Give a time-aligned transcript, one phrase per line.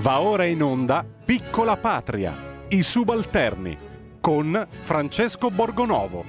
[0.00, 3.76] Va ora in onda Piccola Patria, i subalterni,
[4.20, 6.24] con Francesco Borgonovo.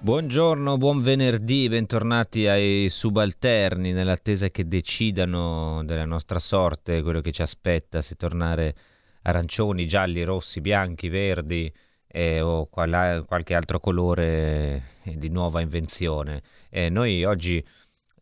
[0.00, 7.42] Buongiorno, buon venerdì, bentornati ai subalterni nell'attesa che decidano della nostra sorte, quello che ci
[7.42, 8.74] aspetta, se tornare
[9.20, 11.70] arancioni, gialli, rossi, bianchi, verdi
[12.14, 16.42] eh, o qual- qualche altro colore eh, di nuova invenzione.
[16.70, 17.64] E noi oggi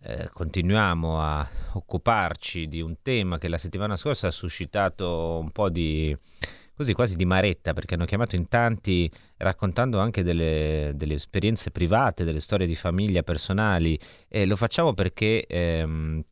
[0.04, 5.68] eh, continuiamo a occuparci di un tema che la settimana scorsa ha suscitato un po'
[5.68, 6.16] di
[6.74, 12.24] così quasi di maretta perché hanno chiamato in tanti raccontando anche delle, delle esperienze private,
[12.24, 16.24] delle storie di famiglia personali e lo facciamo perché ehm,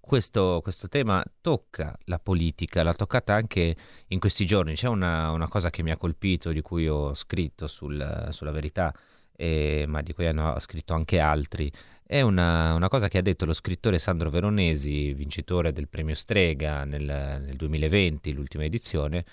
[0.00, 3.76] questo, questo, tema tocca la politica, l'ha toccata anche
[4.08, 4.74] in questi giorni.
[4.74, 8.94] C'è una, una cosa che mi ha colpito, di cui ho scritto sul, sulla verità,
[9.36, 11.70] eh, ma di cui hanno scritto anche altri.
[12.06, 16.84] È una, una, cosa che ha detto lo scrittore Sandro Veronesi, vincitore del premio Strega
[16.84, 19.24] nel, nel 2020, l'ultima edizione,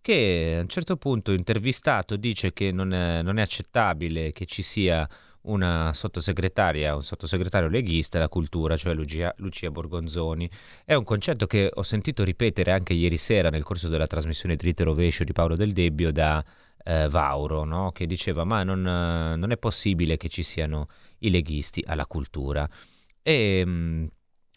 [0.00, 4.62] che a un certo punto intervistato dice che non è, non è accettabile che ci
[4.62, 5.08] sia
[5.42, 10.50] una sottosegretaria, un sottosegretario leghista alla cultura, cioè Lucia, Lucia, Borgonzoni.
[10.84, 14.84] È un concetto che ho sentito ripetere anche ieri sera nel corso della trasmissione Dritte
[14.84, 16.44] Rovescio di Paolo Del Debbio da
[16.84, 17.92] eh, Vauro, no?
[17.92, 22.68] che diceva ma non, non, è possibile che ci siano i leghisti alla cultura.
[23.22, 24.06] E mh, mm,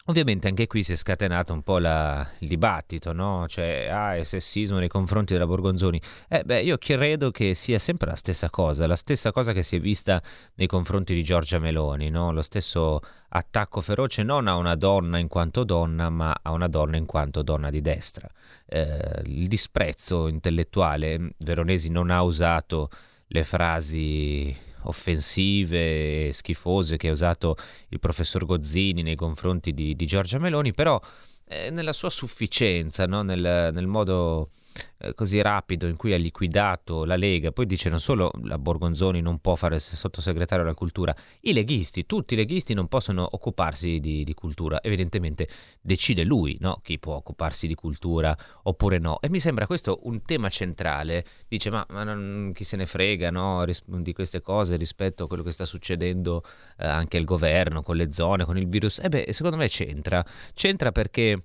[0.06, 3.46] Ovviamente anche qui si è scatenato un po' la, il dibattito, no?
[3.48, 5.98] Cioè, ah, è sessismo nei confronti della Borgonzoni.
[6.28, 9.76] Eh, beh, io credo che sia sempre la stessa cosa, la stessa cosa che si
[9.76, 10.22] è vista
[10.56, 12.32] nei confronti di Giorgia Meloni, no?
[12.32, 16.98] Lo stesso attacco feroce non a una donna in quanto donna, ma a una donna
[16.98, 18.28] in quanto donna di destra.
[18.66, 22.90] Eh, il disprezzo intellettuale, Veronesi non ha usato
[23.28, 27.56] le frasi offensive e schifose che ha usato
[27.88, 31.00] il professor Gozzini nei confronti di, di Giorgia Meloni, però
[31.46, 33.22] eh, nella sua sufficienza, no?
[33.22, 34.50] nel, nel modo
[34.98, 39.20] eh, così rapido in cui ha liquidato la Lega, poi dice non solo la Borgonzoni
[39.20, 44.24] non può fare sottosegretario alla cultura, i leghisti, tutti i leghisti non possono occuparsi di,
[44.24, 45.48] di cultura, evidentemente
[45.80, 46.80] decide lui no?
[46.82, 51.70] chi può occuparsi di cultura oppure no, e mi sembra questo un tema centrale, dice
[51.70, 53.64] ma, ma non, chi se ne frega no?
[53.86, 56.42] di queste cose rispetto a quello che sta succedendo
[56.78, 60.24] eh, anche al governo, con le zone, con il virus, e beh secondo me c'entra,
[60.54, 61.42] c'entra perché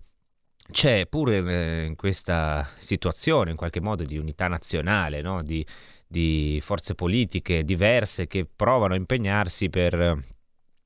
[0.72, 5.44] c'è pure eh, in questa situazione, in qualche modo, di unità nazionale, no?
[5.44, 5.66] di,
[6.08, 10.38] di forze politiche diverse che provano a impegnarsi per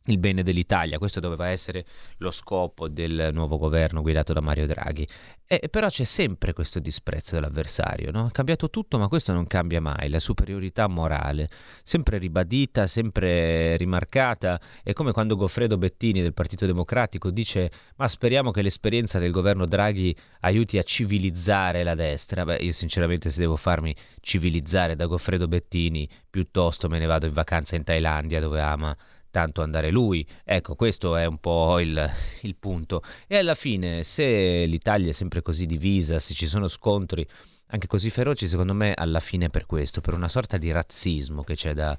[0.06, 0.98] il bene dell'Italia.
[0.98, 1.86] Questo doveva essere
[2.18, 5.08] lo scopo del nuovo governo guidato da Mario Draghi.
[5.46, 8.28] E, però c'è sempre questo disprezzo dell'avversario, no?
[8.28, 10.10] È cambiato tutto, ma questo non cambia mai.
[10.10, 11.50] La superiorità morale,
[11.84, 14.60] sempre ribadita, sempre rimarcata.
[14.82, 19.66] È come quando Goffredo Bettini del Partito Democratico dice: Ma speriamo che l'esperienza del governo
[19.66, 22.44] Draghi aiuti a civilizzare la destra.
[22.44, 27.34] Beh, io sinceramente, se devo farmi civilizzare da Goffredo Bettini, piuttosto me ne vado in
[27.34, 28.98] vacanza in Thailandia dove ama
[29.34, 30.26] tanto andare lui.
[30.44, 32.08] Ecco, questo è un po' il,
[32.42, 33.02] il, punto.
[33.28, 37.28] E alla fine, se l'Italia è sempre così divisa, se ci sono scontri
[37.68, 41.42] anche così feroci, secondo me alla fine è per questo, per una sorta di razzismo
[41.42, 41.98] che c'è da,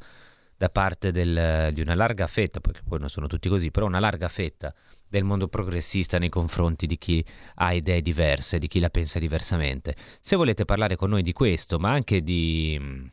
[0.56, 3.98] da parte del, di una larga fetta, perché poi non sono tutti così, però una
[3.98, 4.72] larga fetta
[5.08, 7.24] del mondo progressista nei confronti di chi
[7.56, 9.96] ha idee diverse, di chi la pensa diversamente.
[10.20, 13.10] Se volete parlare con noi di questo, ma anche di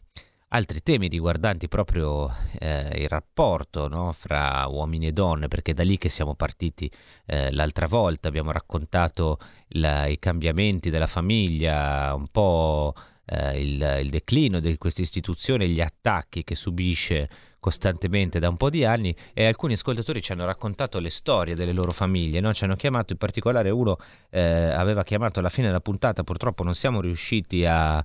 [0.53, 2.29] altri temi riguardanti proprio
[2.59, 6.91] eh, il rapporto no, fra uomini e donne, perché è da lì che siamo partiti
[7.25, 12.93] eh, l'altra volta, abbiamo raccontato la, i cambiamenti della famiglia, un po'
[13.25, 17.29] eh, il, il, declino di questa istituzione, gli attacchi che subisce
[17.59, 21.71] costantemente da un po' di anni e alcuni ascoltatori ci hanno raccontato le storie delle
[21.71, 22.53] loro famiglie, no?
[22.53, 23.97] ci hanno chiamato, in particolare uno
[24.31, 28.03] eh, aveva chiamato alla fine della puntata, purtroppo non siamo riusciti a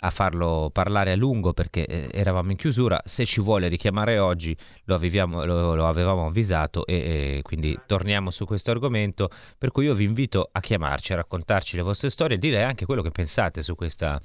[0.00, 3.00] a farlo parlare a lungo perché eh, eravamo in chiusura.
[3.04, 6.94] Se ci vuole richiamare oggi lo, aveviamo, lo, lo avevamo avvisato e,
[7.38, 9.30] e, quindi torniamo su questo argomento.
[9.56, 12.86] Per cui io vi invito a chiamarci, a raccontarci le vostre storie e dire anche
[12.86, 14.20] quello che pensate su questa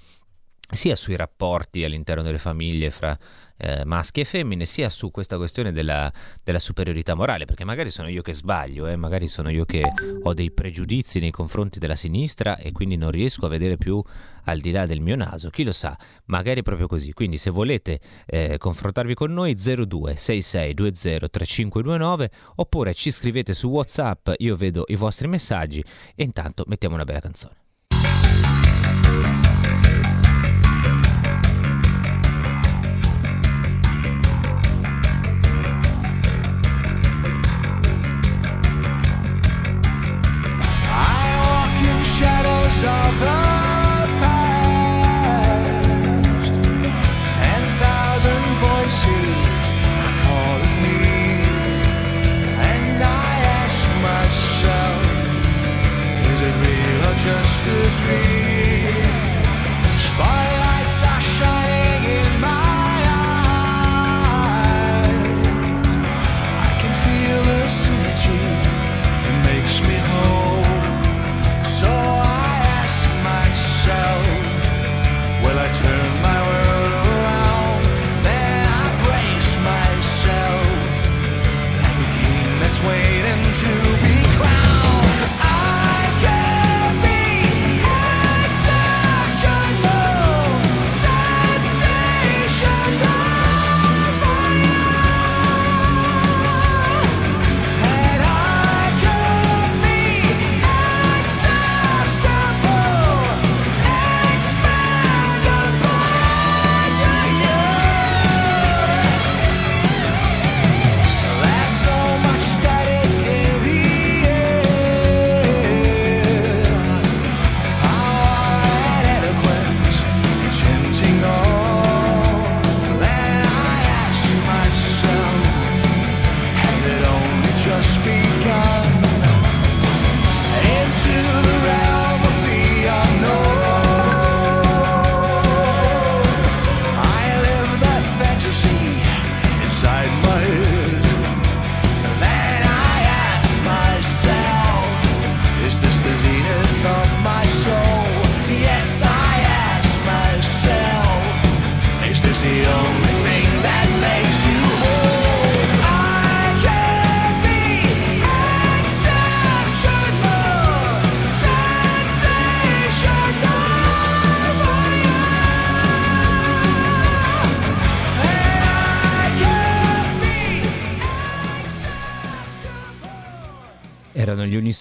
[0.71, 3.18] sia sui rapporti all'interno delle famiglie fra
[3.57, 6.12] eh, maschi e femmine, sia su questa questione della,
[6.44, 9.83] della, superiorità morale, perché magari sono io che sbaglio, eh, magari sono io che
[10.21, 14.04] ho dei pregiudizi nei confronti della sinistra e quindi non riesco a vedere più
[14.45, 17.13] al di là del mio naso, chi lo sa, magari proprio così.
[17.13, 23.69] Quindi se volete eh, confrontarvi con noi 02 66 20 3529 oppure ci scrivete su
[23.69, 25.83] WhatsApp, io vedo i vostri messaggi
[26.16, 27.62] e intanto mettiamo una bella canzone.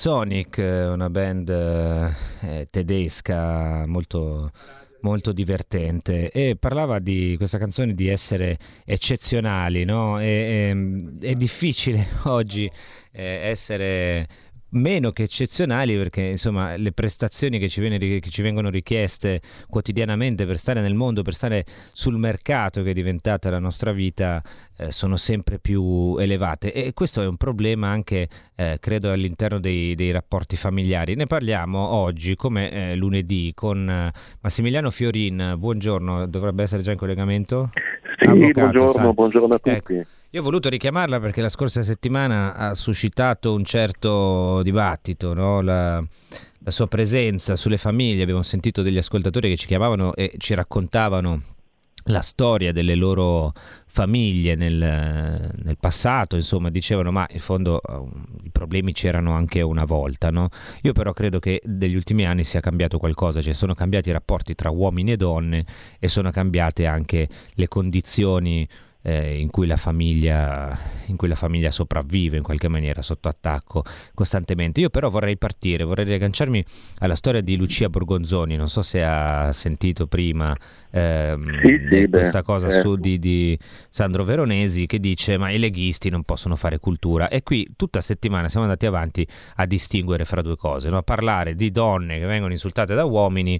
[0.02, 1.48] Gli Unisonic, una band
[2.40, 4.50] eh, tedesca molto
[5.02, 10.20] molto divertente e parlava di questa canzone di essere eccezionali, no?
[10.20, 12.70] E, e, ehm, è difficile oggi
[13.12, 14.26] eh, essere
[14.72, 20.46] meno che eccezionali perché insomma le prestazioni che ci, viene, che ci, vengono richieste quotidianamente
[20.46, 24.42] per stare nel mondo, per stare sul mercato che è diventata la nostra vita
[24.78, 29.94] eh, sono sempre più elevate e questo è un problema anche eh, credo all'interno dei,
[29.94, 31.14] dei, rapporti familiari.
[31.14, 34.10] Ne parliamo oggi come eh, lunedì con eh,
[34.40, 37.70] Massimiliano Fiorin, buongiorno, dovrebbe essere già in collegamento?
[38.18, 39.94] Sì, Avvocato, buongiorno, buongiorno a tutti.
[39.94, 40.20] Ecco.
[40.34, 45.60] Io ho voluto richiamarla perché la scorsa settimana ha suscitato un certo dibattito, no?
[45.60, 46.02] la,
[46.58, 48.22] la, sua presenza sulle famiglie.
[48.22, 51.42] Abbiamo sentito degli ascoltatori che ci chiamavano e ci raccontavano
[52.04, 53.52] la storia delle loro
[53.84, 58.08] famiglie nel, nel passato, insomma, dicevano ma in fondo uh,
[58.42, 60.48] i problemi c'erano anche una volta, no?
[60.80, 64.54] Io però credo che negli ultimi anni sia cambiato qualcosa, cioè sono cambiati i rapporti
[64.54, 65.66] tra uomini e donne
[65.98, 68.66] e sono cambiate anche le condizioni
[69.02, 74.80] eh, in, cui famiglia, in, cui la famiglia, sopravvive in qualche maniera sotto attacco costantemente.
[74.80, 76.64] Io però vorrei partire, vorrei riagganciarmi
[76.98, 80.56] alla storia di Lucia Borgonzoni, non so se ha sentito prima
[80.92, 82.88] ehm, sì, sì, questa beh, cosa certo.
[82.88, 87.42] su di, di, Sandro Veronesi che dice ma i leghisti non possono fare cultura e
[87.42, 90.98] qui tutta settimana siamo andati avanti a distinguere fra due cose, no?
[90.98, 93.58] a parlare di donne che vengono insultate da uomini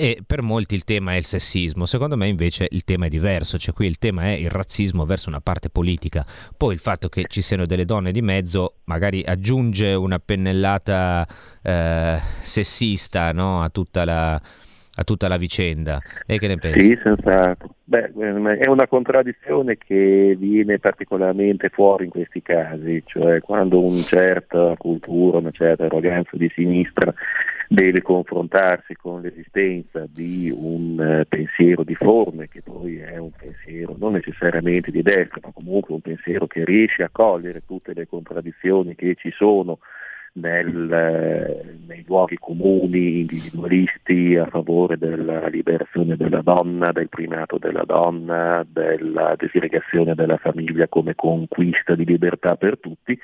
[0.00, 3.58] e per molti il tema è il sessismo, secondo me invece il tema è diverso,
[3.58, 6.24] cioè qui il tema è il razzismo verso una parte politica,
[6.56, 11.26] poi il fatto che ci siano delle donne di mezzo magari aggiunge una pennellata
[11.62, 13.62] eh, sessista no?
[13.62, 15.98] a, tutta la, a, tutta la, vicenda.
[16.24, 16.80] Lei che ne pensa?
[16.80, 17.74] Sì, senz'altro.
[17.84, 18.12] Beh,
[18.56, 25.36] è una contraddizione che viene particolarmente fuori in questi casi, cioè quando una certa cultura,
[25.36, 27.12] una certa arroganza di sinistra
[27.72, 33.94] deve confrontarsi con l'esistenza di un uh, pensiero di forme, che poi è un pensiero
[33.96, 38.96] non necessariamente di destra, ma comunque un pensiero che riesce a cogliere tutte le contraddizioni
[38.96, 39.78] che ci sono
[40.32, 47.84] nel, eh, nei luoghi comuni individualisti a favore della liberazione della donna, del primato della
[47.84, 53.16] donna, della disgregazione della famiglia come conquista di libertà per tutti,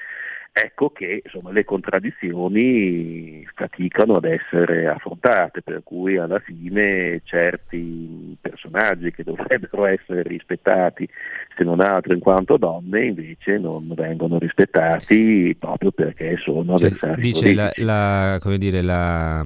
[0.53, 9.13] ecco che insomma, le contraddizioni faticano ad essere affrontate, per cui alla fine certi personaggi
[9.13, 11.09] che dovrebbero essere rispettati,
[11.57, 17.21] se non altro in quanto donne, invece non vengono rispettati proprio perché sono cioè, avversari
[17.21, 19.43] dice la, la, come dire, la,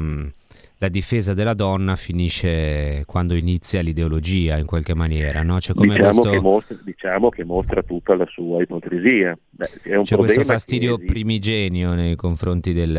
[0.82, 5.58] la difesa della donna finisce quando inizia l'ideologia in qualche maniera, no?
[5.58, 6.30] C'è come diciamo, questo...
[6.30, 9.36] che mostra, diciamo, che mostra, tutta la sua ipocrisia.
[9.48, 12.92] Beh, C'è questo fastidio primigenio nei confronti del,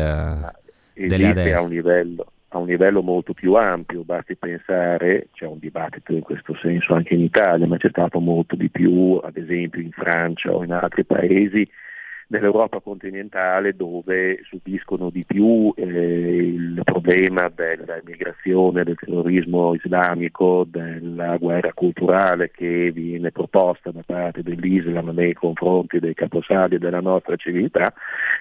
[0.92, 1.58] della destra.
[1.58, 6.22] A un, livello, a un livello molto più ampio, basti pensare, c'è un dibattito in
[6.22, 10.52] questo senso anche in Italia, ma c'è stato molto di più, ad esempio in Francia
[10.52, 11.68] o in altri paesi,
[12.32, 21.74] nell'Europa continentale dove subiscono di più eh, il problema dell'immigrazione, del terrorismo islamico, della guerra
[21.74, 27.92] culturale che viene proposta da parte dell'Islam nei confronti dei caposaldi della nostra civiltà,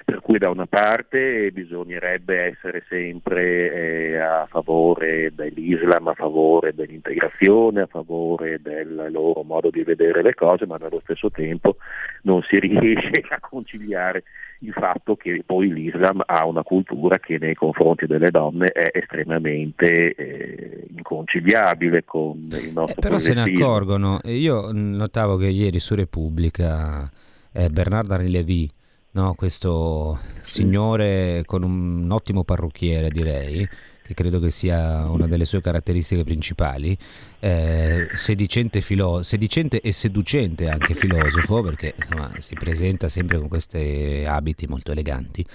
[0.05, 7.81] per cui da una parte bisognerebbe essere sempre eh, a favore dell'Islam, a favore dell'integrazione,
[7.81, 11.75] a favore del loro modo di vedere le cose, ma nello stesso tempo
[12.23, 14.23] non si riesce a conciliare conciliare
[14.59, 20.13] il fatto che poi l'Islam ha una cultura che nei confronti delle donne è estremamente
[20.13, 25.95] eh, inconciliabile con il nostro eh, Però se ne accorgono, io notavo che ieri su
[25.95, 27.09] Repubblica
[27.51, 28.69] eh, Bernard Henri Lévy,
[29.11, 33.67] no, questo signore con un ottimo parrucchiere direi,
[34.03, 36.97] che credo che sia una delle sue caratteristiche principali,
[37.39, 44.23] eh, sedicente, filo- sedicente, e seducente anche filosofo, perché insomma, si presenta sempre con questi
[44.25, 45.45] abiti molto eleganti,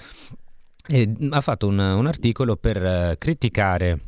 [0.87, 3.99] e ha fatto un, un articolo per uh, criticare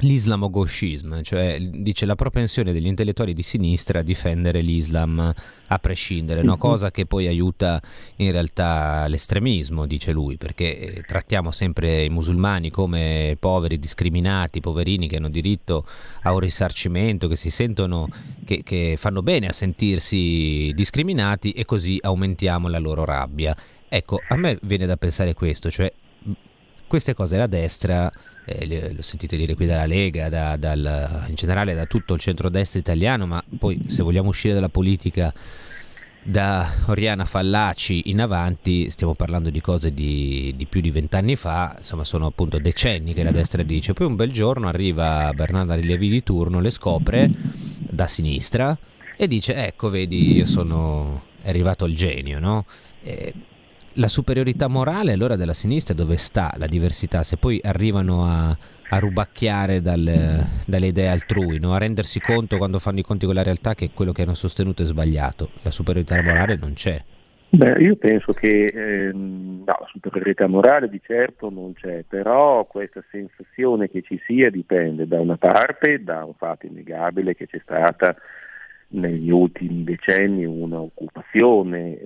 [0.00, 5.34] l'islamo-gauchismo, cioè dice la propensione degli intellettuali di sinistra a difendere l'Islam
[5.66, 6.56] a prescindere, no?
[6.56, 7.80] cosa che poi aiuta
[8.16, 15.08] in realtà l'estremismo, dice lui, perché eh, trattiamo sempre i musulmani come poveri, discriminati, poverini
[15.08, 15.86] che hanno diritto
[16.22, 18.08] a un risarcimento, che si sentono,
[18.44, 23.56] che, che fanno bene a sentirsi discriminati e così aumentiamo la loro rabbia.
[23.88, 25.92] Ecco, a me viene da pensare questo, cioè
[26.86, 28.10] queste cose la destra
[28.58, 32.78] eh, lo sentite dire qui dalla Lega, da, dal, in generale da tutto il centrodestra
[32.78, 35.32] italiano, ma poi se vogliamo uscire dalla politica
[36.22, 41.76] da Oriana Fallaci in avanti stiamo parlando di cose di, di più di vent'anni fa,
[41.78, 46.10] insomma sono appunto decenni che la destra dice, poi un bel giorno arriva Bernarda Rilevi
[46.10, 47.30] di turno, le scopre
[47.78, 48.76] da sinistra
[49.16, 52.66] e dice ecco vedi io sono è arrivato il genio, no?
[53.02, 53.32] E
[53.94, 57.22] la superiorità morale allora della sinistra dove sta la diversità?
[57.22, 58.56] Se poi arrivano a,
[58.88, 61.74] a rubacchiare dal, dalle idee altrui, no?
[61.74, 64.82] a rendersi conto quando fanno i conti con la realtà che quello che hanno sostenuto
[64.82, 67.02] è sbagliato, la superiorità morale non c'è.
[67.52, 73.02] Beh, io penso che ehm, no, la superiorità morale di certo non c'è, però questa
[73.10, 78.14] sensazione che ci sia dipende da una parte da un fatto innegabile che c'è stata
[78.92, 81.98] negli ultimi decenni un'occupazione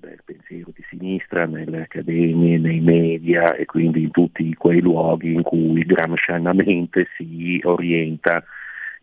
[0.00, 5.42] del pensiero di sinistra nelle accademie, nei media e quindi in tutti quei luoghi in
[5.42, 8.44] cui gramscianamente si orienta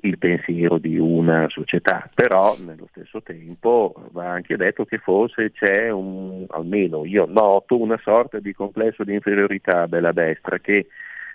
[0.02, 5.90] il pensiero di una società, però nello stesso tempo va anche detto che forse c'è
[5.90, 10.88] un, almeno io noto, una sorta di complesso di inferiorità della destra che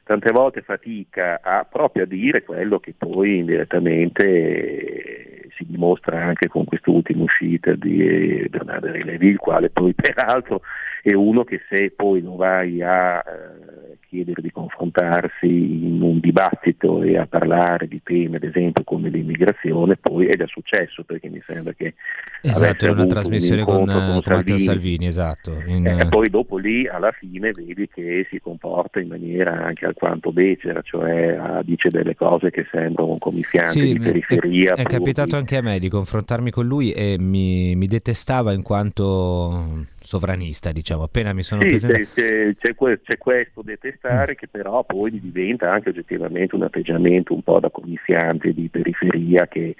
[0.04, 6.64] tante volte fatica a proprio a dire quello che poi indirettamente si dimostra anche con
[6.64, 10.62] quest'ultima uscita di Bernardo Rilevi, il quale poi peraltro
[11.02, 17.02] è uno che se poi lo vai a eh, chiedere di confrontarsi in un dibattito
[17.02, 21.42] e a parlare di temi ad esempio come l'immigrazione, poi è già successo perché mi
[21.44, 21.94] sembra che
[22.40, 25.60] esatto, una trasmissione un con, con, Salvini, Salvini esatto.
[25.66, 25.86] In...
[25.86, 30.82] Eh, poi dopo lì alla fine vedi che si comporta in maniera anche alquanto becera,
[30.82, 34.74] cioè ah, dice delle cose che sembrano come i fianchi sì, di periferia.
[34.74, 38.62] È, è capitato anche a me di confrontarmi con lui e mi, mi detestava in
[38.62, 42.04] quanto sovranista, diciamo, appena mi sono sì, presentato.
[42.14, 44.36] C'è, c'è, c'è, questo detestare mm.
[44.36, 49.76] che però poi diventa anche oggettivamente un atteggiamento un po' da comiziante di periferia che,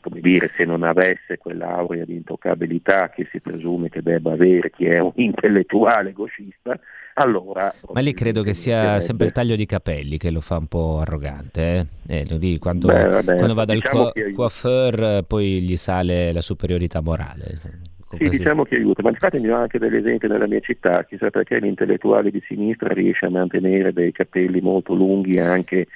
[0.00, 4.86] come dire, se non avesse quell'aurea di intoccabilità che si presume che debba avere chi
[4.86, 6.78] è un intellettuale gauchista,
[7.14, 7.72] allora...
[7.92, 11.00] Ma lì credo che sia sempre il taglio di capelli che lo fa un po'
[11.00, 12.20] arrogante, eh?
[12.20, 16.42] Eh, lì, quando, Beh, vabbè, quando va dal diciamo co- coiffeur poi gli sale la
[16.42, 17.94] superiorità morale.
[18.16, 22.30] Sì, diciamo che aiuta, ma ho anche degli esempi nella mia città, chissà perché l'intellettuale
[22.30, 25.88] di sinistra riesce a mantenere dei capelli molto lunghi anche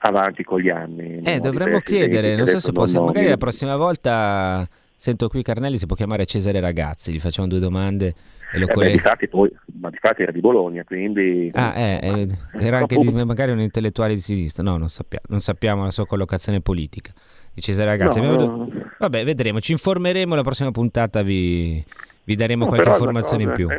[0.00, 1.22] avanti con gli anni.
[1.22, 5.86] Eh, dovremmo chiedere, non so se non magari la prossima volta sento qui Carnelli si
[5.86, 8.14] può chiamare Cesare Ragazzi, gli facciamo due domande
[8.52, 11.50] e lo eh beh, difatti poi, ma di fatti era di Bologna, quindi...
[11.54, 12.28] Ah, eh, eh,
[12.66, 16.06] era anche di, magari un intellettuale di sinistra, no, non, sappia, non sappiamo la sua
[16.06, 17.12] collocazione politica
[17.52, 18.20] di Cesare Ragazzi.
[18.20, 18.68] No, no.
[18.98, 21.82] Vabbè, vedremo, ci informeremo, la prossima puntata vi,
[22.24, 23.68] vi daremo no, qualche informazione in più.
[23.68, 23.78] È,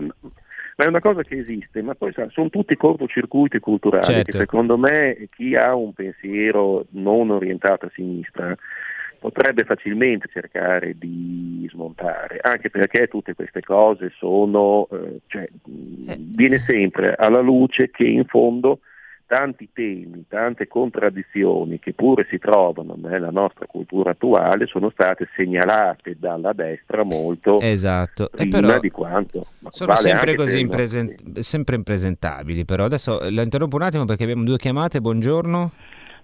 [0.81, 4.31] ma è una cosa che esiste, ma poi sa, sono tutti cortocircuiti culturali certo.
[4.31, 8.55] che secondo me chi ha un pensiero non orientato a sinistra
[9.19, 16.17] potrebbe facilmente cercare di smontare, anche perché tutte queste cose sono, eh, cioè, eh.
[16.17, 18.79] viene sempre alla luce che in fondo
[19.31, 26.17] tanti temi, tante contraddizioni che pure si trovano nella nostra cultura attuale sono state segnalate
[26.19, 28.29] dalla destra molto esatto.
[28.29, 29.45] prima di quanto.
[29.69, 34.43] Sono vale sempre così impresen- sempre impresentabili, però adesso la interrompo un attimo perché abbiamo
[34.43, 35.71] due chiamate, buongiorno.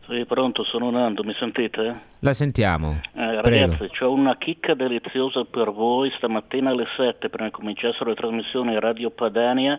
[0.10, 2.16] Sì, pronto, sono Nando, mi sentite?
[2.20, 3.02] La sentiamo.
[3.14, 6.10] Eh, ragazzi, ho una chicca deliziosa per voi.
[6.16, 9.78] Stamattina alle 7, prima che cominciassero le trasmissioni Radio Padania,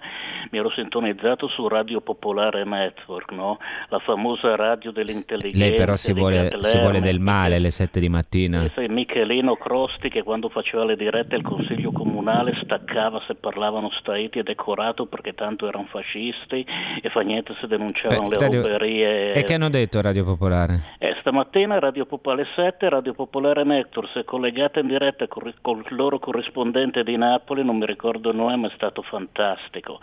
[0.51, 3.59] mi ero sintonizzato su Radio Popolare Network, no?
[3.89, 5.67] la famosa radio dell'intelligenza.
[5.67, 8.71] Lei però si vuole, si vuole, del male alle 7 di mattina.
[8.77, 14.39] Sì, Michelino Crosti che quando faceva le dirette al Consiglio Comunale staccava se parlavano staiti
[14.39, 16.65] e decorato perché tanto erano fascisti
[17.03, 19.33] e fa niente se denunciavano eh, le ruberie.
[19.33, 20.97] E che hanno detto Radio Popolare?
[20.99, 25.47] Eh, stamattina Radio Popolare alle 7 Radio Popolare Network si è collegata in diretta con,
[25.47, 29.99] il loro corrispondente di Napoli, non mi ricordo il nome, ma è stato fantastico.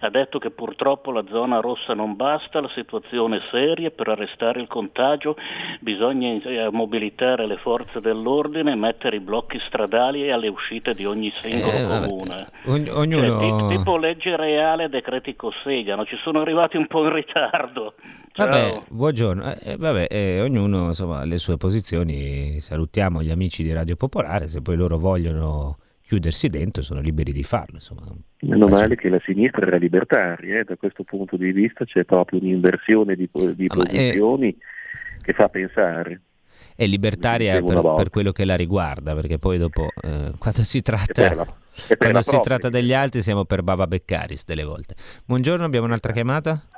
[0.00, 4.60] Ha detto che purtroppo la zona rossa non basta, la situazione è seria, per arrestare
[4.60, 5.36] il contagio
[5.80, 11.78] bisogna eh, mobilitare le forze dell'ordine, mettere i blocchi stradali alle uscite di ogni singolo
[11.78, 12.46] eh, comune.
[12.64, 13.66] Ogn- ognuno...
[13.68, 16.04] Cioè, tipo legge reale, decreti Cossega, no?
[16.04, 17.94] ci sono arrivati un po' in ritardo.
[18.38, 19.56] Vabbè, buongiorno.
[19.56, 22.60] Eh, vabbè, eh, ognuno insomma, ha le sue posizioni.
[22.60, 24.46] Salutiamo gli amici di Radio Popolare.
[24.46, 27.74] Se poi loro vogliono chiudersi dentro, sono liberi di farlo.
[27.74, 28.02] Insomma.
[28.42, 30.64] Meno male che la sinistra era libertaria, eh?
[30.64, 35.22] da questo punto di vista c'è proprio un'inversione di, di ah, posizioni è...
[35.22, 36.20] che fa pensare.
[36.76, 41.34] È libertaria per, per, quello che la riguarda, perché poi dopo, eh, quando si tratta,
[41.34, 41.46] la,
[41.96, 44.94] quando si tratta degli altri, siamo per Baba Beccaris delle volte.
[45.24, 46.68] Buongiorno, abbiamo un'altra chiamata?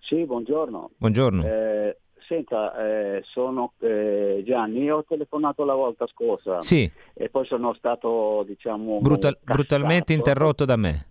[0.00, 0.90] Sì, buongiorno.
[0.96, 1.44] Buongiorno.
[1.44, 6.90] Eh, senta, eh, sono eh, Gianni, ho telefonato la volta scorsa sì.
[7.14, 11.06] e poi sono stato, diciamo, Brutal, brutalmente interrotto da me.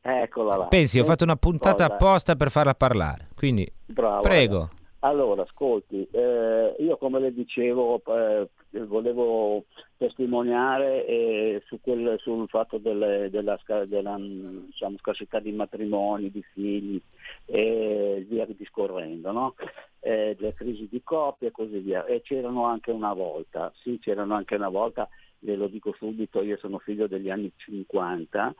[0.00, 0.64] Eccola là.
[0.64, 4.70] Pensi, ho fatto una puntata apposta per farla parlare, quindi Bravo, prego.
[5.00, 8.48] Allora, ascolti, eh, io come le dicevo eh,
[8.80, 9.64] volevo
[9.96, 17.00] testimoniare eh, su quel, sul fatto delle, della, della diciamo, scarsità di matrimoni, di figli
[17.46, 19.54] e via discorrendo, no?
[20.00, 22.04] eh, delle crisi di coppia e così via.
[22.04, 25.08] E c'erano anche una volta, sì c'erano anche una volta,
[25.40, 28.54] ve lo dico subito, io sono figlio degli anni 50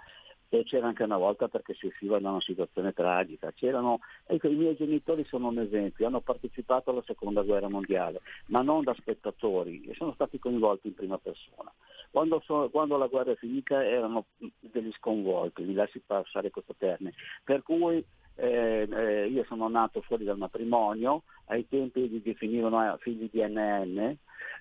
[0.58, 3.52] e c'era anche una volta perché si usciva da una situazione tragica.
[3.52, 8.62] C'erano, ecco, I miei genitori sono un esempio, hanno partecipato alla seconda guerra mondiale, ma
[8.62, 11.72] non da spettatori, e sono stati coinvolti in prima persona.
[12.10, 14.26] Quando, so, quando la guerra è finita erano
[14.60, 18.04] degli sconvolti, mi lasci passare questo termine, per cui
[18.36, 23.40] eh, eh, io sono nato fuori dal matrimonio, ai tempi li definivano eh, figli di
[23.42, 24.16] NN,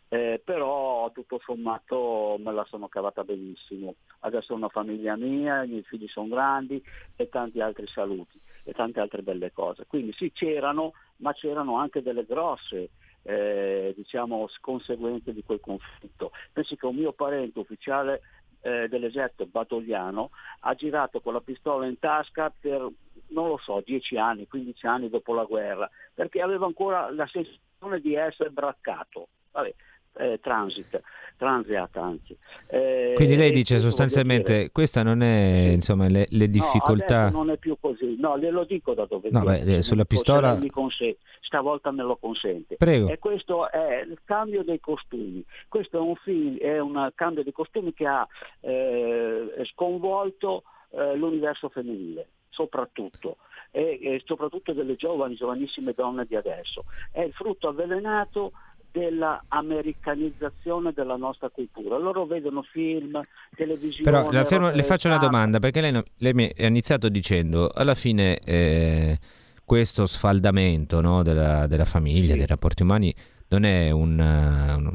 [0.09, 3.95] eh, però tutto sommato me la sono cavata benissimo.
[4.19, 6.83] Adesso ho una famiglia mia, i miei figli sono grandi
[7.15, 9.86] e tanti altri saluti e tante altre belle cose.
[9.88, 12.91] Quindi sì c'erano, ma c'erano anche delle grosse
[13.23, 16.31] eh, diciamo, conseguenze di quel conflitto.
[16.51, 18.21] Pensi che un mio parente ufficiale
[18.63, 22.88] eh, dell'esercito badogliano ha girato con la pistola in tasca per,
[23.28, 27.99] non lo so, 10 anni, 15 anni dopo la guerra, perché aveva ancora la sensazione
[27.99, 29.28] di essere braccato.
[29.52, 29.73] Vabbè,
[30.17, 31.02] eh, transit,
[31.38, 32.38] transiat anzi.
[32.67, 37.30] Eh, Quindi lei dice sostanzialmente questa non è insomma le, le difficoltà...
[37.30, 39.63] No, non è più così, no, glielo dico da dove no, viene.
[39.63, 40.60] Beh, sulla pistola...
[40.71, 42.76] Consente, stavolta me lo consente.
[42.78, 43.10] Prego.
[43.10, 45.43] E questo è il cambio dei costumi.
[45.67, 48.28] Questo è un, film, è un cambio di costumi che ha
[48.62, 53.38] eh, sconvolto eh, l'universo femminile, soprattutto.
[53.76, 56.84] E soprattutto delle giovani, giovanissime donne di adesso.
[57.12, 58.52] È il frutto avvelenato
[58.93, 61.97] della americanizzazione della nostra cultura.
[61.97, 63.19] Loro vedono film,
[63.56, 64.03] televisione.
[64.03, 67.95] Però la fermo, le faccio una domanda, perché lei, lei mi ha iniziato dicendo alla
[67.95, 69.17] fine eh,
[69.65, 72.38] questo sfaldamento no, della, della, famiglia, sì.
[72.38, 73.13] dei rapporti umani,
[73.47, 74.93] non è un, un,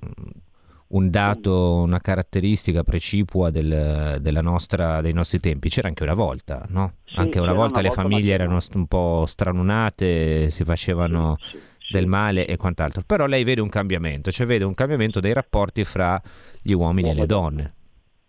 [0.87, 5.70] un dato, una caratteristica precipua del, nostra, dei nostri tempi.
[5.70, 6.98] C'era anche una volta, no?
[7.04, 11.37] Sì, anche una volta una le famiglie erano un po' stranunate, si facevano...
[11.40, 13.03] Sì, del male e quant'altro.
[13.05, 16.20] Però lei vede un cambiamento, cioè vede un cambiamento dei rapporti fra
[16.62, 17.74] gli uomini e le donne,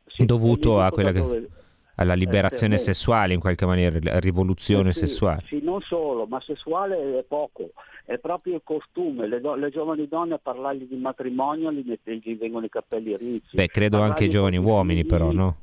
[0.05, 1.47] sì, dovuto a quella che,
[1.95, 5.41] alla liberazione eh, sessuale in qualche maniera, la rivoluzione sì, sessuale.
[5.47, 7.71] Sì, non solo, ma sessuale è poco,
[8.05, 9.27] è proprio il costume.
[9.27, 13.15] Le, do- le giovani donne a parlargli di matrimonio gli, mette- gli vengono i capelli
[13.17, 13.55] rizzi.
[13.55, 15.57] Beh, credo anche i giovani uomini figli, però, no?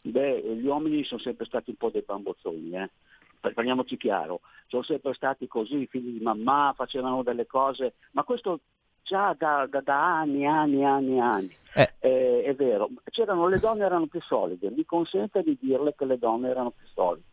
[0.00, 2.90] Beh, gli uomini sono sempre stati un po' dei bambozzoni, eh?
[3.52, 8.60] Parliamoci chiaro, sono sempre stati così, figli di mamma, facevano delle cose, ma questo
[9.02, 11.56] già da, da, da anni, anni, anni, anni.
[11.74, 11.92] Eh.
[11.98, 16.18] Eh, è vero, c'erano, le donne erano più solide, mi consente di dirle che le
[16.18, 17.26] donne erano più solide.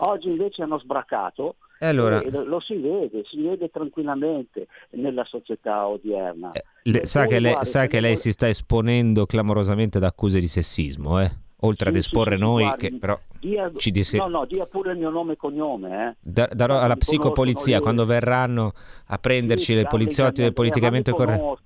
[0.00, 2.20] Oggi invece hanno sbracato e allora...
[2.20, 6.52] e lo si vede, si vede tranquillamente nella società odierna.
[6.52, 10.48] Eh, le, sa, che lei, sa che lei si sta esponendo clamorosamente ad accuse di
[10.48, 11.30] sessismo, eh?
[11.60, 14.16] oltre sì, ad esporre sì, noi, guardi, che però dia, ci disse...
[14.16, 16.08] No, no, dia pure il mio nome e cognome.
[16.08, 16.16] Eh.
[16.20, 18.72] Da, darò alla psicopolizia quando verranno
[19.06, 21.58] a prenderci sì, le poliziotti del politicamente corretto.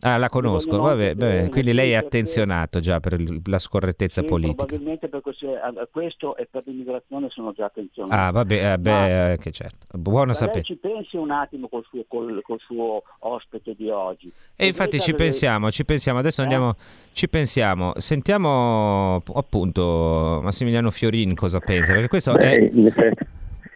[0.00, 1.48] Ah, la conosco, vabbè, vabbè.
[1.48, 4.64] quindi lei è attenzionato già per la scorrettezza politica.
[4.64, 5.48] Probabilmente per questo,
[5.90, 8.20] questo, e per l'immigrazione sono già attenzionato.
[8.20, 9.86] Ah, vabbè, eh, beh, eh, che certo.
[9.98, 10.62] Buono sapere.
[10.62, 14.30] ci pensi un attimo col suo, col, col suo ospite di oggi.
[14.54, 16.18] E infatti ci pensiamo, ci pensiamo.
[16.18, 16.74] Adesso andiamo, eh?
[17.12, 17.92] ci pensiamo.
[17.96, 23.12] Sentiamo appunto Massimiliano Fiorin cosa pensa, perché questo Beh, è,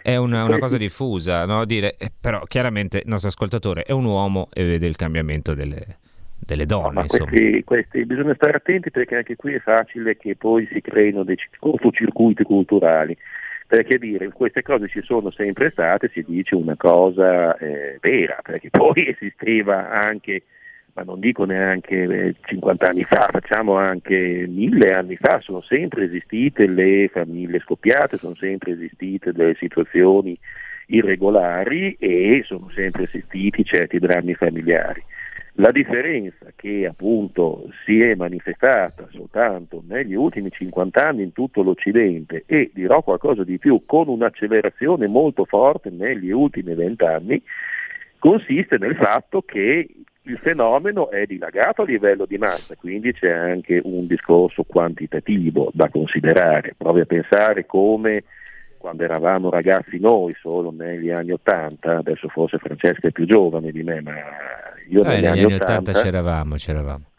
[0.02, 1.64] è una, una, cosa diffusa, no?
[1.64, 5.96] Dire, eh, però chiaramente il nostro ascoltatore è un uomo e vede il cambiamento delle,
[6.38, 7.00] delle donne.
[7.00, 11.24] No, questi, questi, bisogna stare attenti perché anche qui è facile che poi si creino
[11.24, 13.16] dei cortocircuiti culturali.
[13.66, 18.68] Perché dire queste cose ci sono sempre state, si dice una cosa eh, vera, perché
[18.68, 20.42] poi esisteva anche
[21.00, 26.04] ma non dico neanche 50 eh, anni fa, facciamo anche mille anni fa, sono sempre
[26.04, 30.38] esistite le famiglie scoppiate, sono sempre esistite delle situazioni
[30.88, 35.02] irregolari e sono sempre esistiti certi drammi familiari.
[35.54, 42.44] La differenza che appunto si è manifestata soltanto negli ultimi 50 anni in tutto l'Occidente
[42.46, 47.42] e dirò qualcosa di più con un'accelerazione molto forte negli ultimi 20 anni
[48.18, 49.88] consiste nel fatto che
[50.22, 55.88] il fenomeno è dilagato a livello di massa, quindi c'è anche un discorso quantitativo da
[55.88, 56.74] considerare.
[56.76, 58.24] Provi a pensare come
[58.76, 63.82] quando eravamo ragazzi noi solo negli anni Ottanta, adesso forse Francesca è più giovane di
[63.82, 64.14] me, ma
[64.88, 67.09] io eh, negli, negli anni Ottanta c'eravamo, c'eravamo.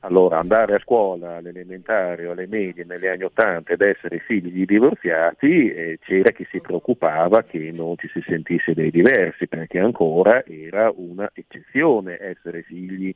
[0.00, 4.64] Allora, andare a scuola all'elementare o alle medie negli anni Ottanta ed essere figli di
[4.64, 10.44] divorziati, eh, c'era chi si preoccupava che non ci si sentisse dei diversi, perché ancora
[10.46, 13.12] era una eccezione essere figli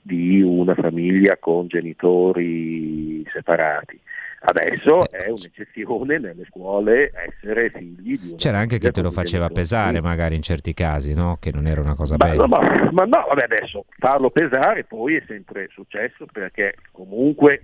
[0.00, 4.00] di una famiglia con genitori separati.
[4.44, 9.48] Adesso è un'eccezione nelle scuole essere figli di una C'era anche chi te lo faceva
[9.48, 11.36] pesare magari in certi casi, no?
[11.40, 12.46] Che non era una cosa ma, bella.
[12.48, 12.58] Ma,
[12.90, 17.62] ma no, vabbè adesso farlo pesare poi è sempre successo perché comunque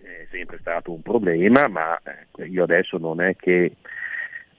[0.00, 1.98] è sempre stato un problema, ma
[2.36, 3.72] eh, io adesso non è che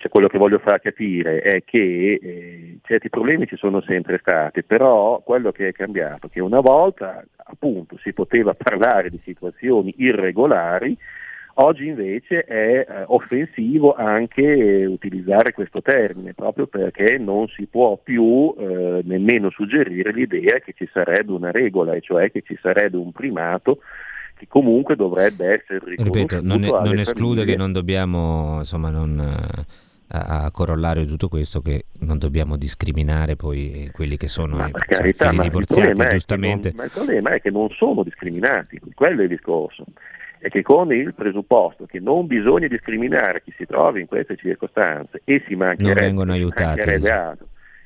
[0.01, 4.63] cioè quello che voglio far capire è che eh, certi problemi ci sono sempre stati,
[4.63, 9.93] però quello che è cambiato è che una volta appunto si poteva parlare di situazioni
[9.97, 10.97] irregolari,
[11.55, 18.53] oggi invece è eh, offensivo anche utilizzare questo termine, proprio perché non si può più
[18.57, 23.11] eh, nemmeno suggerire l'idea che ci sarebbe una regola, e cioè che ci sarebbe un
[23.11, 23.79] primato
[24.37, 26.37] che comunque dovrebbe essere riconosciuto.
[26.37, 29.19] Ripeto, non, è, non esclude che non dobbiamo, insomma, non
[30.11, 34.67] a, a corollario di tutto questo che non dobbiamo discriminare poi quelli che sono ma
[34.67, 36.69] i carità, ma divorziati giustamente.
[36.69, 39.85] Non, ma il problema è che non sono discriminati, quello è il discorso.
[40.41, 45.21] È che con il presupposto che non bisogna discriminare chi si trova in queste circostanze
[45.23, 46.99] e si mancherebbe, non vengono aiutati.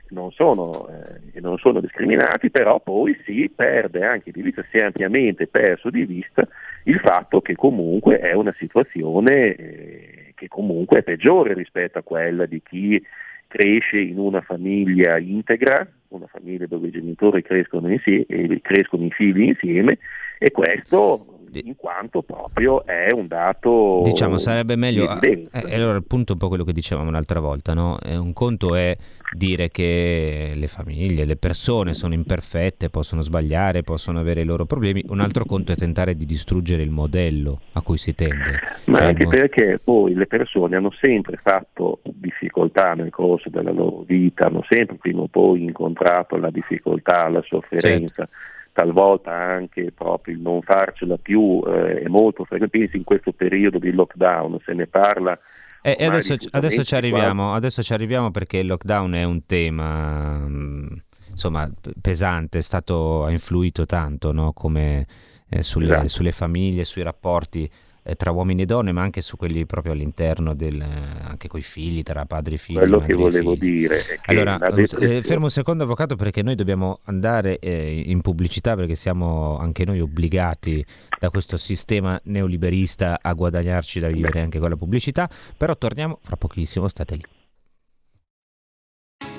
[0.07, 4.83] Non sono, eh, non sono, discriminati, però poi si perde anche di vista, si è
[4.83, 6.47] ampiamente perso di vista
[6.83, 12.45] il fatto che comunque è una situazione eh, che comunque è peggiore rispetto a quella
[12.45, 13.03] di chi
[13.47, 19.41] cresce in una famiglia integra, una famiglia dove i genitori crescono, insieme, crescono i figli
[19.41, 19.97] insieme
[20.37, 26.33] e questo in quanto proprio è un dato diciamo sarebbe meglio e eh, allora appunto
[26.33, 27.97] un po' quello che dicevamo l'altra volta no?
[28.03, 28.95] un conto è
[29.35, 35.03] dire che le famiglie, le persone sono imperfette, possono sbagliare, possono avere i loro problemi,
[35.09, 38.59] un altro conto è tentare di distruggere il modello a cui si tende.
[38.85, 43.71] Ma cioè, anche mo- perché poi le persone hanno sempre fatto difficoltà nel corso della
[43.71, 48.25] loro vita, hanno sempre prima o poi incontrato la difficoltà, la sofferenza.
[48.25, 53.31] Certo talvolta anche proprio il non farcela più eh, è molto frequente, pensi in questo
[53.31, 55.39] periodo di lockdown, se ne parla
[55.81, 60.87] e adesso, adesso, ci arriviamo, adesso, ci arriviamo, perché il lockdown è un tema mm,
[61.29, 64.51] insomma, pesante, è stato, ha influito tanto no?
[64.51, 65.05] Come,
[65.47, 66.07] eh, sulle, esatto.
[66.07, 67.69] sulle, famiglie, sui rapporti
[68.07, 71.63] eh, tra uomini e donne, ma anche su quelli proprio all'interno del, anche con i
[71.63, 72.77] figli, tra padri e figli.
[72.77, 76.99] Quello che volevo dire è che allora, eh, fermo un secondo avvocato perché noi dobbiamo
[77.05, 80.85] andare eh, in pubblicità perché siamo anche noi obbligati
[81.19, 86.35] da questo sistema neoliberista a guadagnarci da vivere anche con la pubblicità, però torniamo fra
[86.35, 87.23] pochissimo, state lì.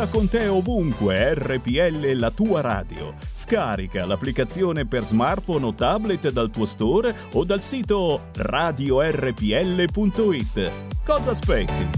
[0.00, 3.12] Porta con te ovunque RPL la tua radio.
[3.32, 9.12] Scarica l'applicazione per smartphone o tablet dal tuo store o dal sito radiorpl.it.
[11.04, 11.88] Cosa aspetti?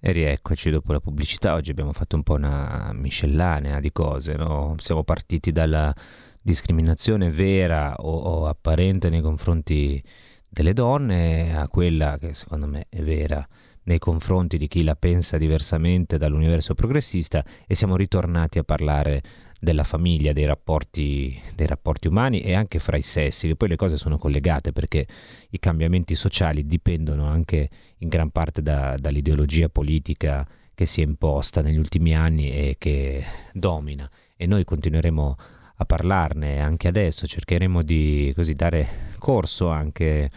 [0.00, 1.54] E rieccoci dopo la pubblicità.
[1.54, 4.74] Oggi abbiamo fatto un po' una miscellanea di cose, no?
[4.78, 5.94] Siamo partiti dalla
[6.42, 10.02] discriminazione vera o, o apparente nei confronti
[10.50, 13.46] delle donne a quella che secondo me è vera
[13.84, 19.22] nei confronti di chi la pensa diversamente dall'universo progressista e siamo ritornati a parlare
[19.60, 23.76] della famiglia, dei rapporti, dei rapporti umani e anche fra i sessi, che poi le
[23.76, 25.06] cose sono collegate perché
[25.50, 31.60] i cambiamenti sociali dipendono anche in gran parte da, dall'ideologia politica che si è imposta
[31.60, 34.10] negli ultimi anni e che domina.
[34.34, 40.30] E noi continueremo a parlarne anche adesso, cercheremo di così dare corso anche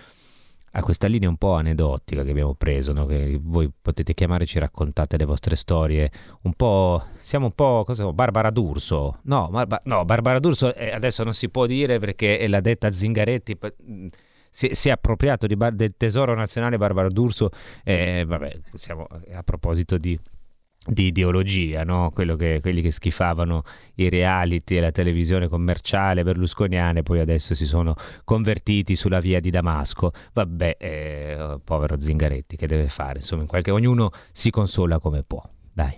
[0.75, 3.05] a questa linea un po' aneddotica che abbiamo preso, no?
[3.05, 8.11] che voi potete chiamare, ci raccontate le vostre storie, un po', siamo un po', cosa,
[8.11, 12.47] Barbara D'Urso, no, Barba, no Barbara D'Urso eh, adesso non si può dire perché è
[12.47, 13.55] la detta Zingaretti,
[14.49, 17.51] si, si è appropriato di, del tesoro nazionale Barbara D'Urso,
[17.83, 20.19] eh, vabbè, siamo a proposito di
[20.85, 22.11] di ideologia, no?
[22.11, 23.63] che, quelli che schifavano
[23.95, 29.49] i reality e la televisione commerciale berlusconiane, poi adesso si sono convertiti sulla via di
[29.49, 30.11] Damasco.
[30.33, 33.19] Vabbè, eh, povero Zingaretti, che deve fare?
[33.19, 33.71] Insomma, in qualche...
[33.71, 35.41] ognuno si consola come può.
[35.71, 35.97] Dai.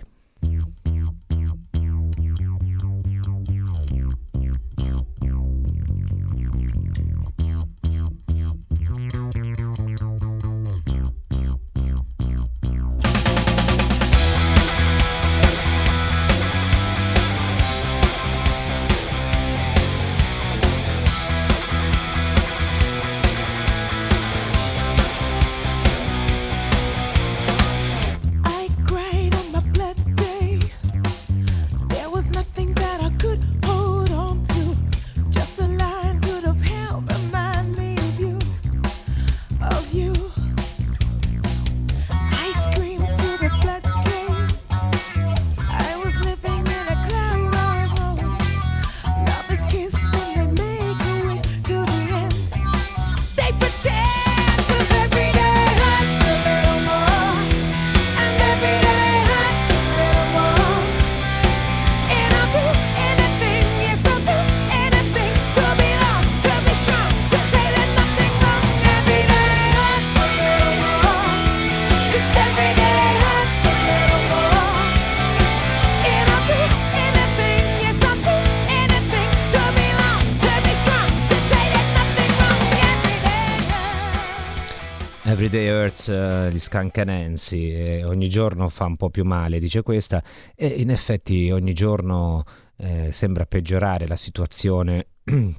[86.66, 90.22] Scancanensi, eh, ogni giorno fa un po' più male, dice questa,
[90.56, 92.42] e in effetti ogni giorno
[92.78, 95.06] eh, sembra peggiorare la situazione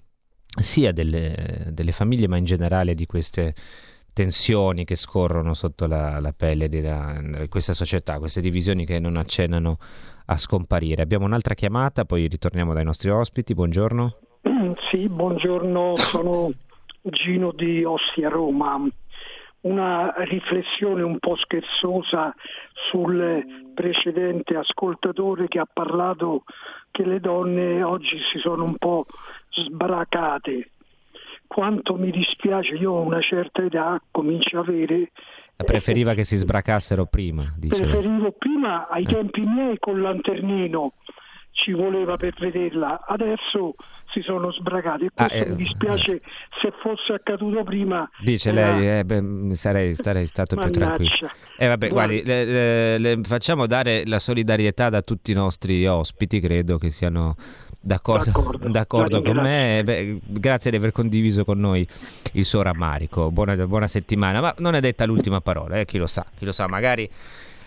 [0.61, 3.55] sia delle, delle, famiglie, ma in generale di queste
[4.11, 6.81] tensioni che scorrono sotto la, la pelle di
[7.47, 9.77] questa società, queste divisioni che non accennano
[10.25, 11.03] a scomparire.
[11.03, 13.53] Abbiamo un'altra chiamata, poi ritorniamo dai nostri ospiti.
[13.53, 14.17] Buongiorno.
[14.89, 16.51] Sì, buongiorno, sono
[17.01, 18.81] Gino di Ossia Roma
[19.61, 22.33] una riflessione un po' scherzosa
[22.89, 26.43] sul precedente ascoltatore che ha parlato
[26.91, 29.05] che le donne oggi si sono un po'
[29.49, 30.71] sbracate.
[31.47, 35.11] Quanto mi dispiace, io ho una certa età, comincio a avere...
[35.55, 37.51] Preferiva che si sbracassero prima.
[37.57, 37.89] Diceva.
[37.89, 39.07] Preferivo prima, ai eh.
[39.07, 40.93] tempi miei, col lanternino
[41.57, 43.73] ci voleva per vederla, adesso
[44.11, 46.21] si sono sbragati e questo ah, eh, mi dispiace eh.
[46.61, 48.07] se fosse accaduto prima.
[48.19, 48.75] Dice era...
[48.75, 51.29] lei, eh, beh, sarei, sarei, stato più tranquillo.
[51.57, 56.39] Eh, vabbè, guardi, le, le, le facciamo dare la solidarietà da tutti i nostri ospiti,
[56.39, 57.35] credo che siano
[57.79, 59.81] d'accordo, d'accordo, d'accordo con me.
[59.83, 61.85] Beh, grazie di aver condiviso con noi
[62.33, 63.31] il suo rammarico.
[63.31, 66.51] Buona, buona settimana, ma non è detta l'ultima parola, eh, chi lo sa, chi lo
[66.51, 67.09] sa, magari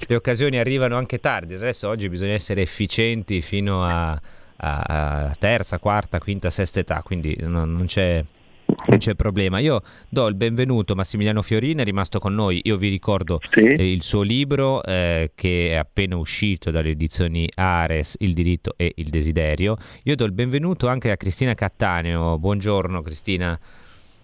[0.06, 1.54] le occasioni arrivano anche tardi.
[1.54, 4.20] Adesso oggi bisogna essere efficienti fino a, a,
[4.56, 8.24] a terza, quarta, quinta, sesta età, quindi non, non c'è
[8.86, 9.58] non c'è problema.
[9.58, 12.60] Io do il benvenuto a Massimiliano Fiorini, è rimasto con noi.
[12.64, 13.60] Io vi ricordo sì.
[13.60, 18.92] eh, il suo libro eh, che è appena uscito dalle edizioni Ares, Il diritto e
[18.96, 19.76] il desiderio.
[20.04, 22.38] Io do il benvenuto anche a Cristina Cattaneo.
[22.38, 23.58] Buongiorno Cristina.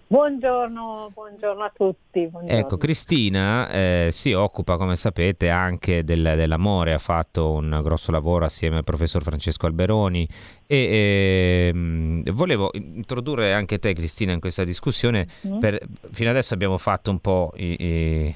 [0.09, 2.27] Buongiorno, buongiorno, a tutti.
[2.27, 2.57] Buongiorno.
[2.57, 8.45] Ecco, Cristina eh, si occupa, come sapete, anche del, dell'amore, ha fatto un grosso lavoro
[8.45, 10.25] assieme al professor Francesco Alberoni
[10.65, 15.27] e eh, volevo introdurre anche te, Cristina, in questa discussione.
[15.45, 15.59] Mm.
[15.59, 18.35] Per, fino adesso abbiamo fatto un po' i, i,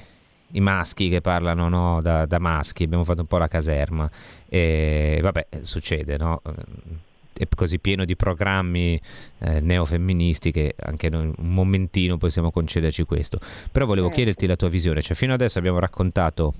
[0.50, 4.10] i maschi che parlano no, da, da, maschi, abbiamo fatto un po' la caserma
[4.46, 6.42] e vabbè, succede, no?
[7.32, 9.00] È così pieno di programmi
[9.38, 13.40] eh, neofemministi che anche noi un momentino possiamo concederci questo.
[13.70, 14.22] Però volevo certo.
[14.22, 16.54] chiederti la tua visione, cioè fino adesso abbiamo raccontato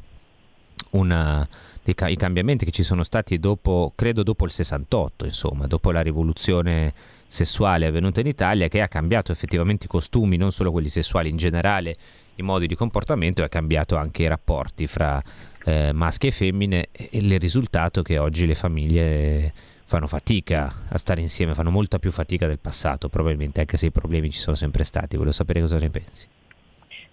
[0.91, 1.47] una,
[1.83, 6.01] dei, i cambiamenti che ci sono stati dopo, credo dopo il 68, insomma, dopo la
[6.01, 6.93] rivoluzione
[7.27, 11.37] sessuale avvenuta in Italia che ha cambiato effettivamente i costumi, non solo quelli sessuali in
[11.37, 11.97] generale,
[12.35, 15.23] i modi di comportamento e ha cambiato anche i rapporti fra
[15.65, 19.53] eh, maschi e femmine e il risultato che oggi le famiglie
[19.93, 23.91] fanno fatica a stare insieme, fanno molta più fatica del passato, probabilmente, anche se i
[23.91, 25.17] problemi ci sono sempre stati.
[25.17, 26.27] Volevo sapere cosa ne pensi.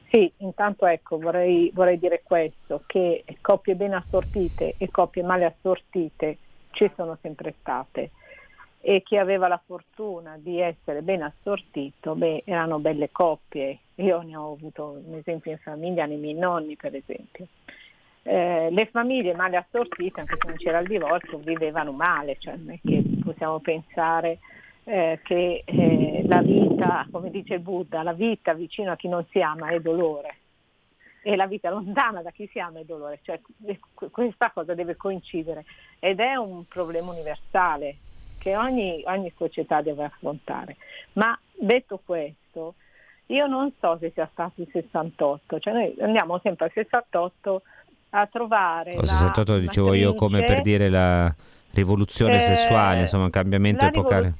[0.10, 6.38] Sì, intanto ecco, vorrei, vorrei dire questo, che coppie ben assortite e coppie male assortite
[6.72, 8.12] ci sono sempre state
[8.80, 13.80] e chi aveva la fortuna di essere ben assortito, beh, erano belle coppie.
[13.96, 17.46] Io ne ho avuto un esempio in famiglia nei miei nonni, per esempio
[18.30, 22.76] eh, le famiglie male assortite, anche se non c'era il divorzio, vivevano male, cioè non
[22.76, 24.38] è che possiamo pensare
[24.84, 29.26] eh, che eh, la vita, come dice il Buddha, la vita vicino a chi non
[29.32, 30.36] si ama è dolore.
[31.24, 33.42] E la vita lontana da chi si ama è dolore, cioè
[34.12, 35.65] questa cosa deve coincidere.
[35.98, 37.98] Ed è un problema universale
[38.38, 40.78] che ogni, ogni società deve affrontare.
[41.13, 42.76] Ma detto questo,
[43.28, 47.62] io non so se sia stato il 68, cioè noi andiamo sempre al 68
[48.12, 48.93] a trovare...
[48.93, 51.34] Il 68 dicevo matrice, io come per dire la
[51.72, 54.36] rivoluzione eh, sessuale, insomma un cambiamento epocale.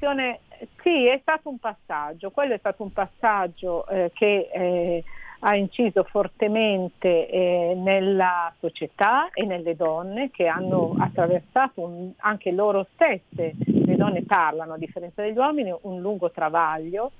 [0.82, 5.04] Sì, è stato un passaggio, quello è stato un passaggio eh, che eh,
[5.40, 12.86] ha inciso fortemente eh, nella società e nelle donne che hanno attraversato un, anche loro
[12.94, 17.12] stesse, le donne parlano a differenza degli uomini, un lungo travaglio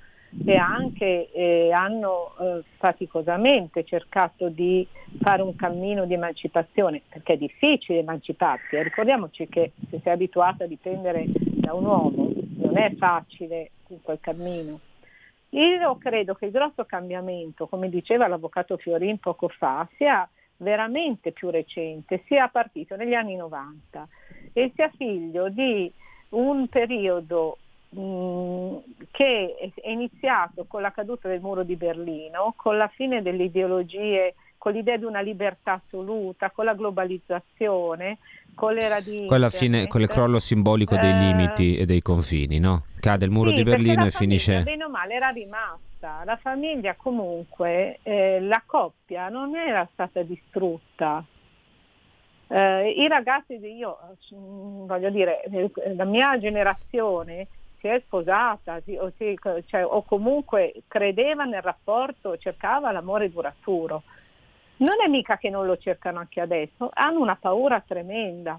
[0.46, 4.86] e anche eh, hanno eh, faticosamente cercato di
[5.20, 10.68] fare un cammino di emancipazione, perché è difficile emanciparsi, ricordiamoci che se sei abituata a
[10.68, 13.70] dipendere da un uomo non è facile
[14.02, 14.80] quel cammino.
[15.50, 21.50] Io credo che il grosso cambiamento, come diceva l'avvocato Fiorin poco fa, sia veramente più
[21.50, 24.06] recente, sia partito negli anni 90
[24.52, 25.92] e sia figlio di
[26.30, 27.58] un periodo
[27.92, 34.34] che è iniziato con la caduta del muro di Berlino, con la fine delle ideologie,
[34.56, 38.18] con l'idea di una libertà assoluta, con la globalizzazione,
[38.54, 39.26] con l'era di...
[39.26, 42.84] Con, fine, con il crollo simbolico dei eh, limiti e dei confini, no?
[43.00, 44.62] Cade il muro sì, di Berlino e finisce...
[44.62, 51.24] Bene o male era rimasta, la famiglia comunque, eh, la coppia non era stata distrutta.
[52.46, 53.96] Eh, I ragazzi, io
[54.34, 57.48] mm, voglio dire, eh, la mia generazione
[57.80, 64.02] si è sposata si, o, si, cioè, o comunque credeva nel rapporto, cercava l'amore duraturo
[64.80, 68.58] non è mica che non lo cercano anche adesso, hanno una paura tremenda.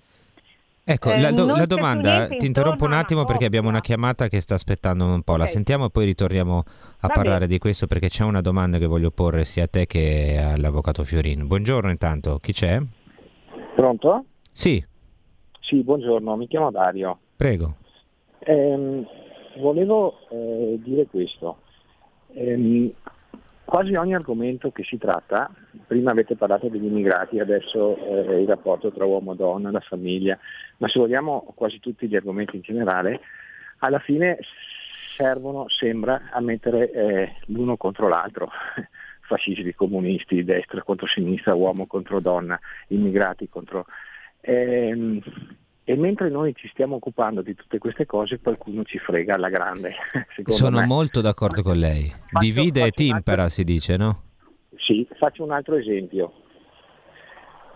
[0.84, 4.41] Ecco, eh, la, do- la domanda, ti interrompo un attimo perché abbiamo una chiamata che
[4.41, 5.45] sta aspettando un po', okay.
[5.45, 6.63] la sentiamo e poi ritorniamo
[7.01, 7.51] a Va parlare bene.
[7.51, 11.45] di questo perché c'è una domanda che voglio porre sia a te che all'avvocato Fiorin.
[11.45, 12.80] Buongiorno intanto, chi c'è?
[13.76, 14.26] Pronto?
[14.51, 14.84] Sì.
[15.59, 17.17] Sì, buongiorno, mi chiamo Dario.
[17.36, 17.76] Prego.
[18.43, 19.05] Eh,
[19.57, 21.61] volevo eh, dire questo.
[22.33, 22.93] Eh,
[23.63, 25.49] quasi ogni argomento che si tratta,
[25.85, 30.37] prima avete parlato degli immigrati, adesso eh, il rapporto tra uomo e donna, la famiglia,
[30.77, 33.21] ma se vogliamo quasi tutti gli argomenti in generale,
[33.79, 34.39] alla fine
[35.15, 38.49] servono, sembra, a mettere eh, l'uno contro l'altro,
[39.21, 43.85] fascisti, comunisti, destra contro sinistra, uomo contro donna, immigrati contro...
[44.41, 45.21] Ehm,
[45.84, 49.95] e mentre noi ci stiamo occupando di tutte queste cose, qualcuno ci frega alla grande.
[50.45, 50.86] Sono me.
[50.86, 52.07] molto d'accordo con lei.
[52.07, 53.55] Faccio, Divide e timpera, altro...
[53.55, 54.21] si dice, no?
[54.77, 56.34] Sì, faccio un altro esempio.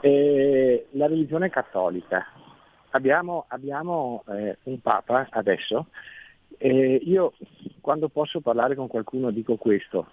[0.01, 2.25] Eh, la religione cattolica.
[2.91, 5.87] Abbiamo, abbiamo eh, un Papa adesso.
[6.57, 7.33] Eh, io
[7.81, 10.07] quando posso parlare con qualcuno dico questo.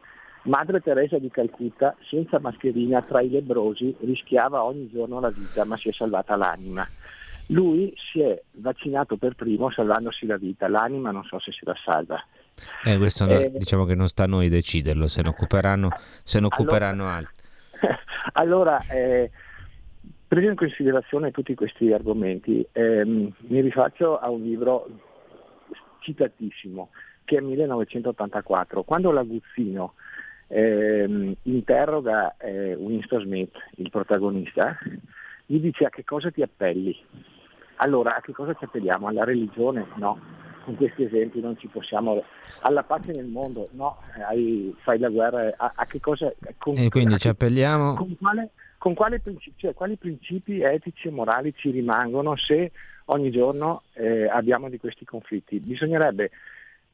[0.45, 5.77] Madre Teresa di Calcutta, senza mascherina, tra i lebrosi, rischiava ogni giorno la vita, ma
[5.77, 6.85] si è salvata l'anima.
[7.49, 11.77] Lui si è vaccinato per primo salvandosi la vita, l'anima non so se si la
[11.83, 12.25] salva.
[12.85, 15.91] Eh, questo eh, diciamo che non sta a noi deciderlo, se ne occuperanno,
[16.23, 17.35] se ne occuperanno allora, altri.
[18.33, 19.31] allora, eh,
[20.27, 24.89] preso in considerazione tutti questi argomenti, ehm, mi rifaccio a un libro
[26.01, 26.91] citatissimo
[27.25, 29.95] che è 1984, quando l'Aguzzino
[30.49, 34.77] ehm, interroga eh, Winston Smith, il protagonista,
[35.47, 36.97] gli dice a che cosa ti appelli?
[37.77, 39.09] Allora, a che cosa ci appelliamo?
[39.09, 39.87] Alla religione?
[39.97, 40.19] No,
[40.65, 42.23] con questi esempi non ci possiamo...
[42.61, 43.69] Alla pace nel mondo?
[43.73, 46.33] No, hai, fai la guerra, a, a che cosa...
[46.59, 47.95] Con, e quindi ci appelliamo...
[47.95, 52.71] Con, quale, con quale principi, cioè, quali principi etici e morali ci rimangono se
[53.07, 55.59] ogni giorno eh, abbiamo di questi conflitti?
[55.59, 56.31] Bisognerebbe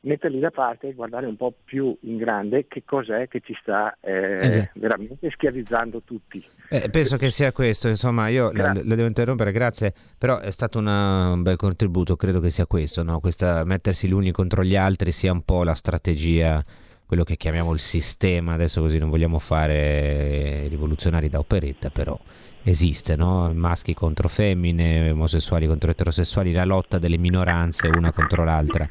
[0.00, 3.96] metterli da parte e guardare un po' più in grande che cos'è che ci sta
[4.00, 6.44] eh, eh veramente schiavizzando tutti.
[6.70, 10.78] Eh, penso che sia questo, insomma io la, la, devo interrompere, grazie, però è stato
[10.78, 13.20] una, un bel contributo, credo che sia questo, no?
[13.20, 16.64] Questa, mettersi gli uni contro gli altri sia un po' la strategia
[17.08, 22.18] quello che chiamiamo il sistema, adesso così non vogliamo fare rivoluzionari da operetta, però
[22.62, 23.50] esiste, no?
[23.54, 28.86] maschi contro femmine, omosessuali contro eterosessuali, la lotta delle minoranze una contro l'altra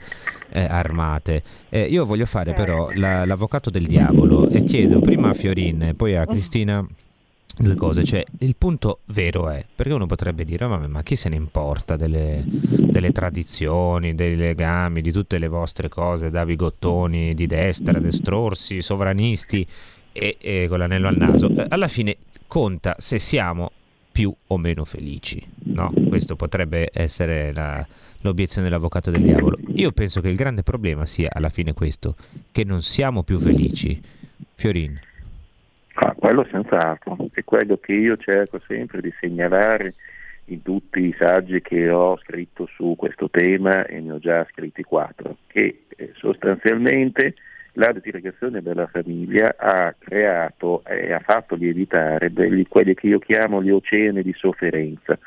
[0.49, 1.43] eh, armate.
[1.69, 5.93] Eh, io voglio fare però la, l'avvocato del diavolo e chiedo prima a Fiorin e
[5.93, 6.83] poi a Cristina
[7.55, 11.29] due cose, cioè il punto vero è, perché uno potrebbe dire, oh, ma chi se
[11.29, 17.47] ne importa delle, delle, tradizioni, dei legami, di tutte le vostre cose, da bigottoni di
[17.47, 19.65] destra, destrorsi, sovranisti
[20.11, 22.17] e, e con l'anello al naso, eh, alla fine
[22.47, 23.71] conta se siamo
[24.11, 25.43] più o meno felici.
[25.65, 25.91] No?
[26.07, 27.85] Questo potrebbe essere la,
[28.21, 29.57] l'obiezione dell'avvocato del diavolo.
[29.75, 32.15] Io penso che il grande problema sia alla fine questo,
[32.51, 34.01] che non siamo più felici.
[34.55, 34.99] Fiorin.
[35.99, 39.95] Ah, quello senz'altro, è quello che io cerco sempre di segnalare
[40.45, 44.83] in tutti i saggi che ho scritto su questo tema, e ne ho già scritti
[44.83, 47.33] quattro, che eh, sostanzialmente
[47.73, 53.63] la disgregazione della famiglia ha creato e ha fatto lievitare degli, quelli che io chiamo
[53.63, 55.17] gli oceani di sofferenza,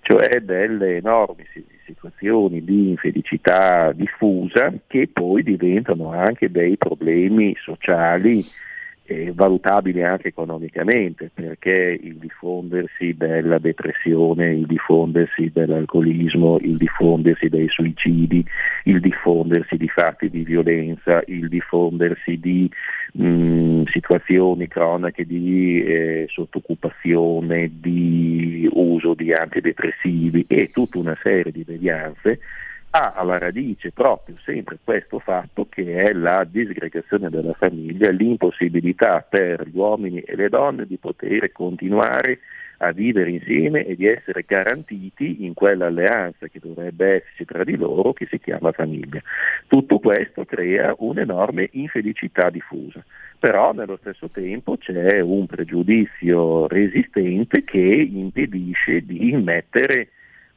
[0.00, 1.44] cioè delle enormi
[1.84, 8.42] situazioni di infelicità diffusa che poi diventano anche dei problemi sociali
[9.06, 17.68] eh, valutabili anche economicamente, perché il diffondersi della depressione, il diffondersi dell'alcolismo, il diffondersi dei
[17.68, 18.44] suicidi,
[18.84, 22.70] il diffondersi di fatti di violenza, il diffondersi di
[23.12, 31.64] mh, situazioni cronache di eh, sottoccupazione, di uso di antidepressivi e tutta una serie di
[31.64, 32.40] devianze
[32.96, 39.66] ha alla radice proprio sempre questo fatto che è la disgregazione della famiglia, l'impossibilità per
[39.66, 42.38] gli uomini e le donne di poter continuare
[42.78, 48.12] a vivere insieme e di essere garantiti in quell'alleanza che dovrebbe esserci tra di loro
[48.12, 49.20] che si chiama famiglia.
[49.66, 53.04] Tutto questo crea un'enorme infelicità diffusa,
[53.40, 60.10] però nello stesso tempo c'è un pregiudizio resistente che impedisce di mettere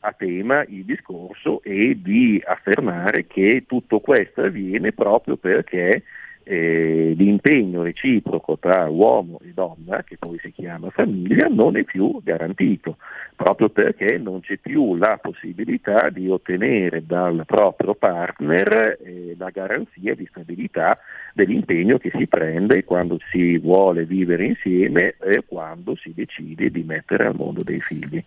[0.08, 6.04] a tema il discorso e di affermare che tutto questo avviene proprio perché
[6.48, 12.22] eh, l'impegno reciproco tra uomo e donna, che poi si chiama famiglia, non è più
[12.24, 12.98] garantito,
[13.36, 20.16] proprio perché non c'è più la possibilità di ottenere dal proprio partner eh, la garanzia
[20.16, 20.98] di stabilità
[21.34, 27.26] dell'impegno che si prende quando si vuole vivere insieme e quando si decide di mettere
[27.26, 28.24] al mondo dei figli.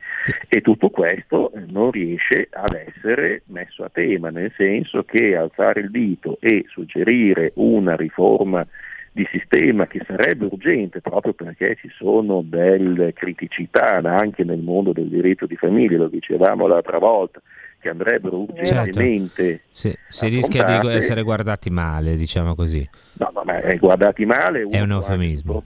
[0.48, 5.80] E tutto questo eh, non riesce ad essere messo a tema, nel senso che alzare
[5.80, 8.66] il dito e suggerire una riforma riforma
[9.12, 15.08] di sistema che sarebbe urgente proprio perché ci sono delle criticità anche nel mondo del
[15.08, 17.40] diritto di famiglia, lo dicevamo l'altra volta,
[17.80, 19.44] che andrebbero urgentemente.
[19.44, 19.62] Certo.
[19.70, 22.88] Sì, si rischia di essere guardati male, diciamo così.
[23.14, 25.60] No, no, ma è guardati male è un eufemismo.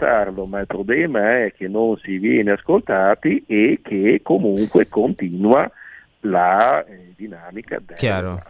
[0.47, 5.71] ma il problema è che non si viene ascoltati e che comunque continua
[6.21, 8.43] la eh, dinamica del Chiaro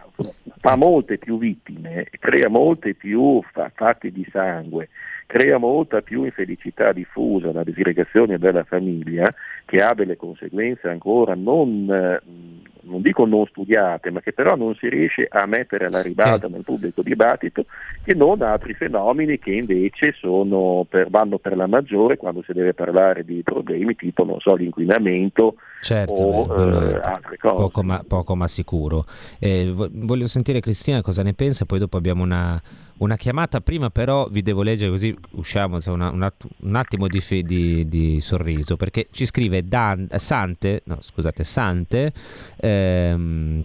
[0.59, 3.41] fa molte più vittime, crea molte più
[3.73, 4.89] fatti di sangue,
[5.25, 9.33] crea molta più infelicità diffusa, una disgregazione della famiglia
[9.65, 14.87] che ha delle conseguenze ancora non, non dico non studiate, ma che però non si
[14.89, 17.65] riesce a mettere alla ribalta nel pubblico dibattito,
[18.03, 22.73] che non altri fenomeni che invece sono per, vanno per la maggiore quando si deve
[22.73, 27.55] parlare di problemi tipo non so, l'inquinamento certo, o beh, eh, altre cose.
[27.55, 29.05] Poco ma, poco ma sicuro.
[29.39, 29.73] Eh,
[30.05, 32.61] voglio sentire Cristina cosa ne pensa, poi dopo abbiamo una,
[32.97, 33.61] una chiamata.
[33.61, 38.77] Prima però vi devo leggere così usciamo una, una, un attimo di, di, di, sorriso,
[38.77, 42.13] perché ci scrive Dan, Sante, no scusate, Sante,
[42.57, 43.63] ehm,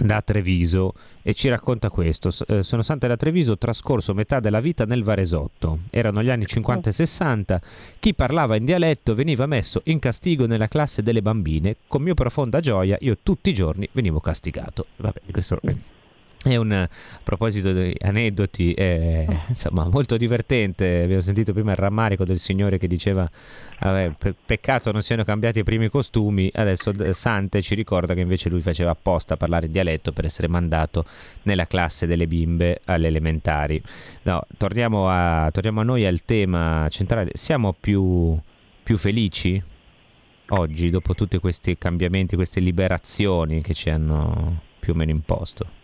[0.00, 2.32] da Treviso e ci racconta questo.
[2.46, 5.80] Eh, sono Sante da Treviso, ho trascorso metà della vita nel Varesotto.
[5.90, 7.60] Erano gli anni 50 e 60.
[7.98, 11.76] Chi parlava in dialetto veniva messo in castigo nella classe delle bambine.
[11.86, 14.86] Con mia profonda gioia io tutti i giorni venivo castigato.
[14.96, 15.60] Vabbè, questo
[16.42, 16.88] è un a
[17.22, 21.02] proposito di aneddoti, è, insomma, molto divertente.
[21.02, 23.30] Abbiamo sentito prima il rammarico del signore che diceva:
[23.78, 26.50] vabbè, pe- Peccato non siano cambiati i primi costumi.
[26.52, 30.48] Adesso Sante ci ricorda che invece lui faceva apposta a parlare in dialetto per essere
[30.48, 31.04] mandato
[31.42, 33.82] nella classe delle bimbe alle elementari.
[34.22, 37.32] No, torniamo a, torniamo a noi al tema centrale.
[37.34, 38.34] Siamo più,
[38.82, 39.62] più felici
[40.52, 45.78] oggi dopo tutti questi cambiamenti, queste liberazioni che ci hanno più o meno imposto?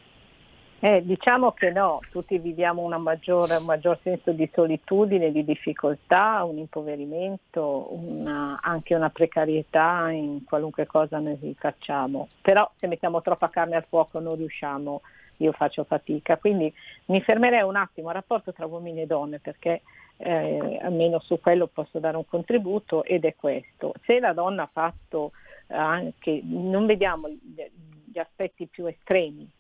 [0.78, 6.58] Eh, diciamo che no, tutti viviamo maggiore, un maggior senso di solitudine, di difficoltà, un
[6.58, 12.28] impoverimento, una, anche una precarietà in qualunque cosa noi facciamo.
[12.42, 15.00] Però se mettiamo troppa carne al fuoco non riusciamo,
[15.38, 16.36] io faccio fatica.
[16.36, 16.70] Quindi
[17.06, 19.80] mi fermerei un attimo al rapporto tra uomini e donne perché
[20.18, 23.94] eh, almeno su quello posso dare un contributo ed è questo.
[24.04, 25.32] Se la donna ha fatto
[25.68, 29.50] anche, non vediamo gli aspetti più estremi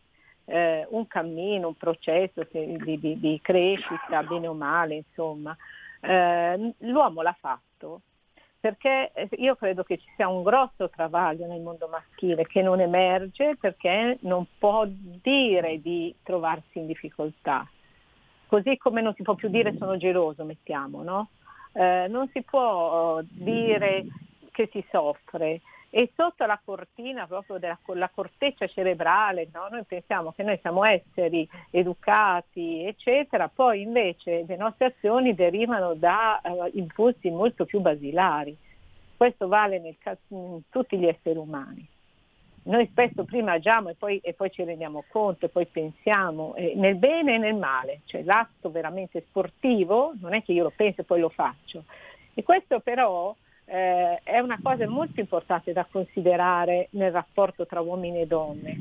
[0.46, 5.56] eh, un cammino, un processo di, di, di, crescita, bene o male, insomma,
[6.00, 8.00] eh, l'uomo l'ha fatto
[8.58, 12.80] perché eh, io credo che ci sia un grosso travaglio nel mondo maschile che non
[12.80, 17.68] emerge perché non può dire di trovarsi in difficoltà,
[18.46, 21.28] così come non si può più dire sono geloso, mettiamo, no?
[21.72, 24.06] Eh, non si può dire
[24.50, 25.60] che si soffre,
[25.96, 29.68] e sotto la cortina proprio della la corteccia cerebrale, no?
[29.70, 36.38] noi pensiamo che noi siamo esseri educati, eccetera, poi invece le nostre azioni derivano da
[36.42, 38.54] uh, impulsi molto più basilari.
[39.16, 39.96] Questo vale nel,
[40.28, 41.88] in tutti gli esseri umani.
[42.64, 46.74] Noi spesso prima agiamo e poi, e poi ci rendiamo conto e poi pensiamo eh,
[46.76, 51.00] nel bene e nel male, cioè l'atto veramente sportivo non è che io lo penso
[51.00, 51.84] e poi lo faccio.
[52.34, 53.34] E questo però
[53.66, 58.78] eh, è una cosa molto importante da considerare nel rapporto tra uomini e donne,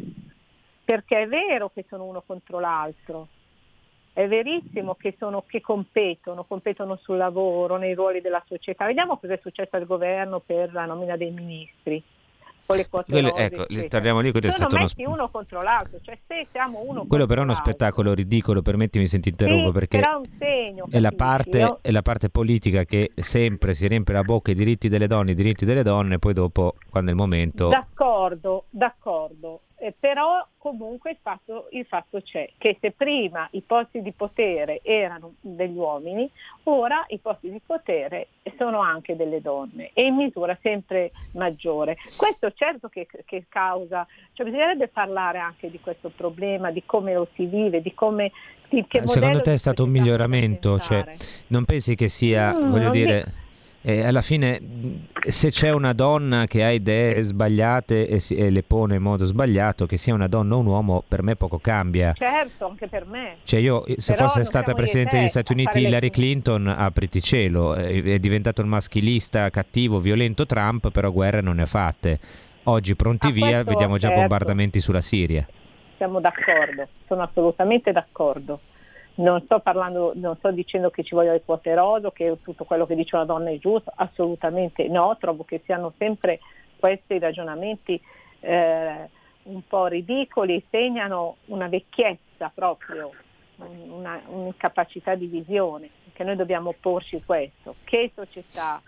[0.84, 3.28] perché è vero che sono uno contro l'altro,
[4.14, 8.86] è verissimo che, sono, che competono, competono sul lavoro, nei ruoli della società.
[8.86, 12.02] Vediamo cosa è successo al governo per la nomina dei ministri
[12.66, 15.14] con le quote quello, rose, ecco, torniamo lì, quello è sono stato messi uno...
[15.14, 19.20] uno contro l'altro, cioè se siamo uno quello però è uno spettacolo ridicolo, permettimi se
[19.20, 22.30] ti interrompo, sì, perché però è un segno, è la, parte, Io- è la parte
[22.30, 26.20] politica che sempre si riempie la bocca i diritti delle donne, i diritti delle donne,
[26.20, 27.70] poi dopo, quando è il momento...
[27.70, 29.62] D'accordo, d'accordo.
[29.78, 34.80] Eh, però comunque il fatto, il fatto c'è che se prima i posti di potere
[34.84, 36.30] erano degli uomini,
[36.64, 41.98] ora i posti di potere sono anche delle donne e in misura sempre maggiore.
[42.16, 47.28] Questo certo che, che causa, cioè bisognerebbe parlare anche di questo problema, di come lo
[47.36, 48.32] si vive, di come...
[48.68, 50.80] Di che Eh, Secondo te è stato un miglioramento?
[50.80, 51.16] Cioè,
[51.48, 53.26] non pensi che sia, Mm, voglio dire,
[53.86, 54.60] eh, alla fine
[55.28, 59.26] se c'è una donna che ha idee sbagliate e, si- e le pone in modo
[59.26, 62.14] sbagliato, che sia una donna o un uomo, per me poco cambia.
[62.14, 63.38] Certo, anche per me.
[63.44, 66.68] Cioè io, se Però fosse stata Presidente te degli Stati Uniti fare le- Hillary Clinton,
[66.68, 71.68] apriti cielo, è, è diventato il maschilista, cattivo, violento Trump, però guerre non ne ha
[71.68, 72.20] fatte.
[72.64, 74.22] Oggi pronti Ah, via, vediamo già certo.
[74.22, 75.46] bombardamenti sulla Siria.
[75.98, 78.60] Siamo d'accordo, sono assolutamente d'accordo.
[79.18, 82.86] Non sto parlando, non sto dicendo che ci voglia le quote rosa, che tutto quello
[82.86, 86.40] che dice una donna è giusto, assolutamente no, trovo che siano sempre
[86.78, 88.00] questi ragionamenti
[88.42, 89.10] eh,
[89.44, 93.12] un po' ridicoli, segnano una vecchiezza proprio,
[93.58, 98.82] un- una, un'incapacità di visione, che noi dobbiamo porci questo, che società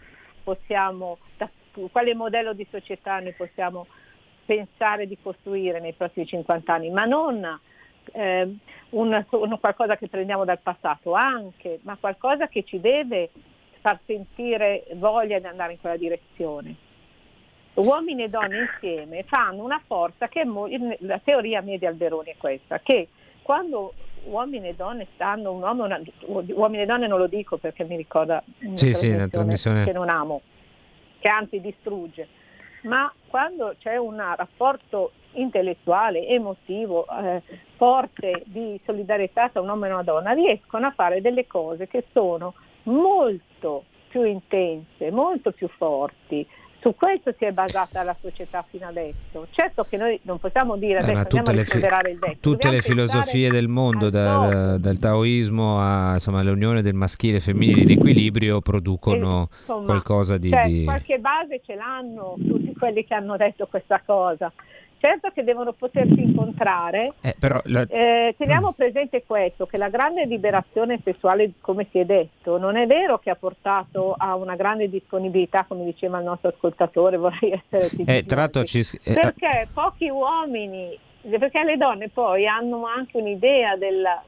[0.43, 1.49] possiamo, da-
[1.91, 3.87] quale modello di società noi possiamo
[4.45, 7.59] pensare di costruire nei prossimi 50 anni, ma non
[8.13, 8.55] eh,
[8.89, 13.29] un, un qualcosa che prendiamo dal passato anche, ma qualcosa che ci deve
[13.81, 16.75] far sentire voglia di andare in quella direzione.
[17.75, 20.67] Uomini e donne insieme fanno una forza che mo-
[20.99, 23.09] la teoria mia di Alberoni è questa, che
[23.43, 23.93] quando
[24.23, 27.95] uomini e donne stanno, un uomo, una- uomini e donne non lo dico perché mi
[27.95, 30.41] ricorda una Sì, sì, una trasmissione- che non amo,
[31.19, 32.27] che anzi distrugge,
[32.81, 37.41] ma quando c'è un rapporto intellettuale, emotivo, eh,
[37.75, 42.05] forte di solidarietà tra un uomo e una donna, riescono a fare delle cose che
[42.11, 46.45] sono molto più intense, molto più forti.
[46.79, 49.47] Su questo si è basata la società fino adesso.
[49.49, 52.19] Certo che noi non possiamo dire Eh, adesso ma andiamo a le, fi- risolverare il
[52.19, 52.37] vecchio.
[52.39, 57.39] tutte le Dobbiamo filosofie del mondo, al dal, taoismo a, insomma, all'unione del maschile e
[57.41, 60.49] femminile in equilibrio, producono Insomma, qualcosa di...
[60.49, 64.53] cioè, di- qualche base ce l'hanno tutti quelli che hanno detto questa cosa.
[64.99, 67.13] Certo che devono potersi incontrare.
[67.21, 72.05] Eh, però la- Eh, teniamo presente questo, che la grande liberazione sessuale, come si è
[72.05, 76.49] detto, non è vero che ha portato a una grande disponibilità, come diceva il nostro
[76.49, 78.23] ascoltatore, vorrei essere eh,
[78.65, 78.79] ci...
[79.03, 84.23] eh, perché pochi uomini, perché le donne poi hanno anche un'idea della-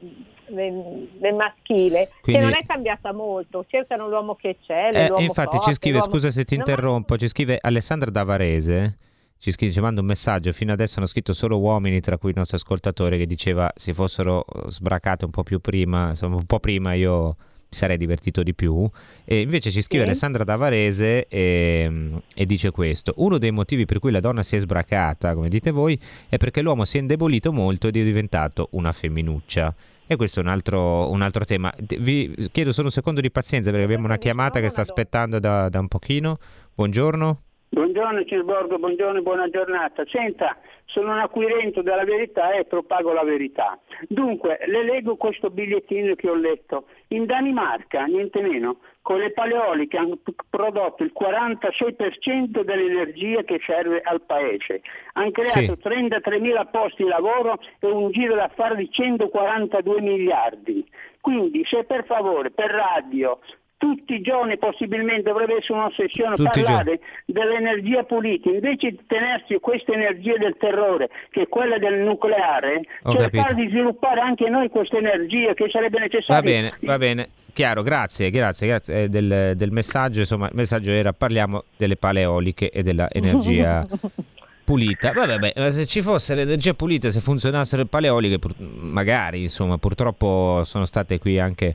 [0.46, 5.56] del, del maschile Quindi- che non è cambiata molto, cercano l'uomo che c'è, Eh, infatti
[5.56, 8.96] forte, ci scrive, l'uomo- scusa se ti No, ma- interrompo, ci scrive Alessandra Davarese,
[9.40, 12.36] ci, scrive, ci manda un messaggio, fino adesso hanno scritto solo uomini, tra cui il
[12.36, 16.60] nostro ascoltatore che diceva se fossero eh, sbracate un po' più prima, insomma un po'
[16.60, 17.36] prima io
[17.70, 18.88] mi sarei divertito di più.
[19.24, 20.10] E invece ci scrive Sì.
[20.10, 24.58] Alessandra Davarese e, e dice questo, uno dei motivi per cui la donna si è
[24.58, 28.92] sbracata, come dite voi, è perché l'uomo si è indebolito molto ed è diventato una
[28.92, 29.74] femminuccia.
[30.06, 31.72] E questo è un altro, un altro tema.
[31.78, 35.70] Vi chiedo solo un secondo di pazienza perché abbiamo una chiamata che sta aspettando da,
[35.70, 36.38] da un pochino.
[36.74, 37.42] Buongiorno.
[37.72, 40.02] Buongiorno Cisborgo, buongiorno e buona giornata.
[40.08, 40.56] Senta,
[40.86, 43.78] sono un acquirente della verità e propago la verità.
[44.08, 46.86] Dunque, le leggo questo bigliettino che ho letto.
[47.10, 50.18] In Danimarca, niente meno, con le paleoliche hanno
[50.50, 54.82] prodotto il 46% dell'energia che serve al paese.
[55.12, 55.88] Hanno creato Sì.
[55.88, 60.84] 33.000 posti di lavoro e un giro d'affari di 142 miliardi.
[61.20, 63.38] Quindi, se per favore, per radio,
[63.80, 69.92] tutti i giorni possibilmente dovrebbe essere un'ossessione Tutti parlare dell'energia pulita, invece di tenersi questa
[69.92, 73.54] energia del terrore, che è quella del nucleare, Ho cercare capito.
[73.54, 76.42] di sviluppare anche noi questa energia che sarebbe Va necessaria.
[76.42, 77.28] bene, va bene.
[77.54, 80.20] chiaro, grazie, grazie, grazie eh, del, del, messaggio.
[80.20, 83.86] Insomma, il messaggio era parliamo delle pale eoliche e dell'energia
[84.62, 85.12] pulita.
[85.12, 89.78] Vabbè, beh, se ci fosse l'energia pulita, se funzionassero le pale eoliche, pur, magari, insomma,
[89.78, 91.74] purtroppo sono state qui anche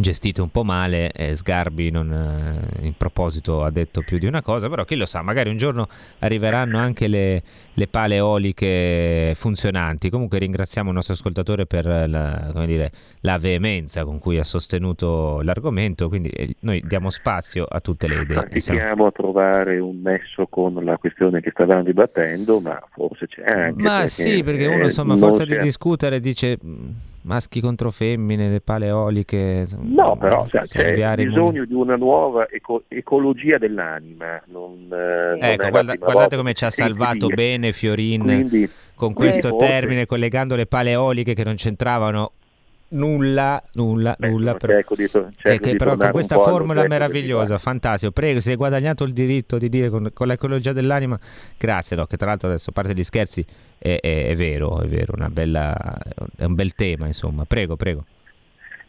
[0.00, 4.42] gestite un po' male, eh, Sgarbi non, eh, in proposito ha detto più di una
[4.42, 5.88] cosa, però chi lo sa, magari un giorno
[6.20, 7.42] arriveranno anche le,
[7.72, 10.10] le pale eoliche funzionanti.
[10.10, 12.90] Comunque ringraziamo il nostro ascoltatore per la, dire,
[13.20, 18.22] la veemenza con cui ha sostenuto l'argomento, quindi eh, noi diamo spazio a tutte le
[18.22, 18.36] idee.
[18.36, 23.82] Fatichiamo a trovare un nesso con la questione che stavamo dibattendo, ma forse c'è anche.
[23.82, 26.58] Ma perché, sì, perché uno insomma a forza di discutere dice
[27.26, 29.66] maschi contro femmine, le paleoliche.
[29.78, 34.40] No, però cioè, c'è bisogno di una nuova eco- ecologia dell'anima.
[34.46, 39.56] Non, eh, ecco, guarda, guardate come ci ha salvato bene Fiorin Quindi, con questo eh,
[39.56, 42.32] termine, collegando le paleoliche che non c'entravano
[42.88, 44.54] nulla, nulla, Beh, nulla.
[44.54, 44.70] Per...
[44.70, 45.08] Cerco di,
[45.58, 48.12] che, però con questa formula meravigliosa, fantastico.
[48.12, 51.18] Prego, se hai guadagnato il diritto di dire con, con l'ecologia dell'anima,
[51.56, 51.96] grazie.
[51.96, 53.44] No, che tra l'altro adesso, a parte gli scherzi,
[53.78, 55.98] è, è, è vero, è vero, bella,
[56.36, 57.44] è un bel tema, insomma.
[57.44, 58.04] Prego, prego.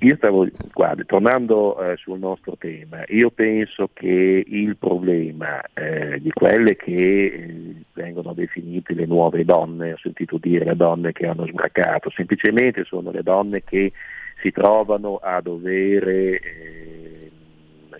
[0.01, 6.29] Io stavo, guardi, tornando eh, sul nostro tema, io penso che il problema eh, di
[6.29, 11.47] quelle che eh, vengono definite le nuove donne, ho sentito dire le donne che hanno
[11.47, 13.91] sbracato, semplicemente sono le donne che
[14.39, 17.31] si trovano a dover eh,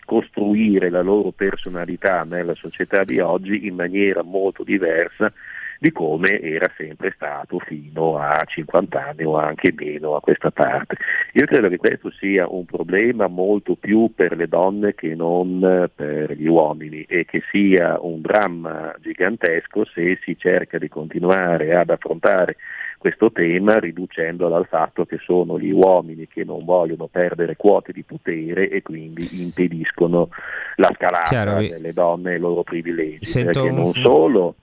[0.06, 5.34] costruire la loro personalità nella società di oggi in maniera molto diversa
[5.80, 10.98] di come era sempre stato fino a 50 anni o anche meno a questa parte.
[11.34, 16.34] Io credo che questo sia un problema molto più per le donne che non per
[16.34, 22.56] gli uomini e che sia un dramma gigantesco se si cerca di continuare ad affrontare
[22.98, 28.04] questo tema riducendolo al fatto che sono gli uomini che non vogliono perdere quote di
[28.04, 30.30] potere e quindi impediscono
[30.78, 33.44] la scalata Chiaro, delle donne e i loro privilegi.
[33.44, 34.56] Perché non solo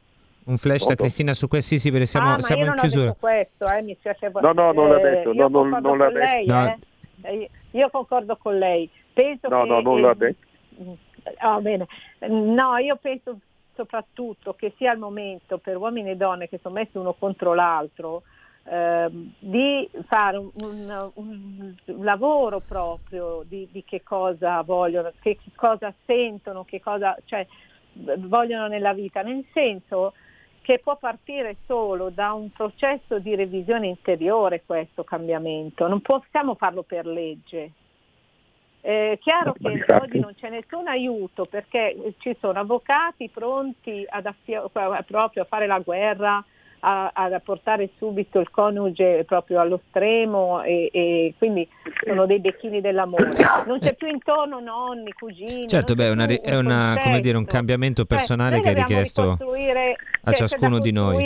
[0.45, 0.95] un flash Molto.
[0.95, 3.14] da Cristina su questo, sì, perché siamo, ah, siamo in chiusura.
[3.18, 4.30] questo, eh, mi spiace.
[4.32, 6.18] No, no, non l'ha detto, no, non, non l'ha detto.
[6.18, 6.78] Lei, no.
[7.22, 7.51] eh.
[7.70, 8.88] Io concordo con lei.
[9.12, 10.47] Penso no, che, no, non l'ha detto.
[11.42, 11.86] Oh, bene.
[12.28, 13.38] No, io penso
[13.74, 18.22] soprattutto che sia il momento per uomini e donne che sono messi uno contro l'altro
[18.64, 25.92] eh, di fare un, un, un, lavoro proprio di, di, che cosa vogliono, che cosa
[26.07, 27.47] sentono, che cosa cioè,
[27.92, 30.14] vogliono nella vita, nel senso
[30.64, 36.82] che può partire solo da un processo di revisione interiore questo cambiamamento, non possiamo farlo
[36.82, 37.70] per legge.
[38.80, 44.70] È chiaro che oggi non c'è nessun aiuto perché ci sono avvocati pronti ad affio-
[44.70, 46.42] proprio a fare la guerra
[46.87, 51.66] a, a, portare subito il coniuge proprio allo stremo e, e, quindi
[52.05, 53.30] sono dei becchini dell'amore.
[53.66, 55.66] Non c'è più intorno nonni, cugini.
[55.66, 59.37] Certo, beh, una, è una, dire, un cambiamento cioè, personale cioè, che è richiesto a
[59.39, 61.24] cioè, ciascuno di noi.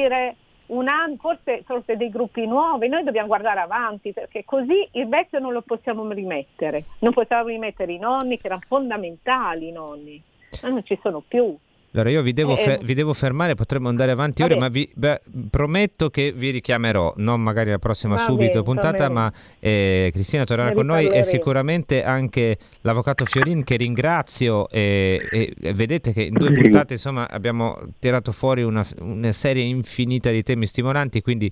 [0.67, 5.39] Un anno, forse, forse dei gruppi nuovi, noi dobbiamo guardare avanti perché così il vecchio
[5.39, 10.23] non lo possiamo rimettere, non possiamo rimettere i nonni che erano fondamentali i nonni,
[10.63, 11.57] non ci sono più.
[11.93, 14.89] Allora io vi devo, eh, fer- vi devo, fermare, potremmo andare avanti ore, ma vi
[14.93, 15.21] beh,
[15.51, 20.45] prometto che vi richiamerò, non magari la prossima va subito bene, puntata, ma eh, Cristina
[20.45, 26.35] tornerà con noi e sicuramente anche l'avvocato Fiorin che ringrazio e, e, vedete che in
[26.35, 31.51] due puntate insomma abbiamo tirato fuori una, una serie infinita di temi stimolanti, quindi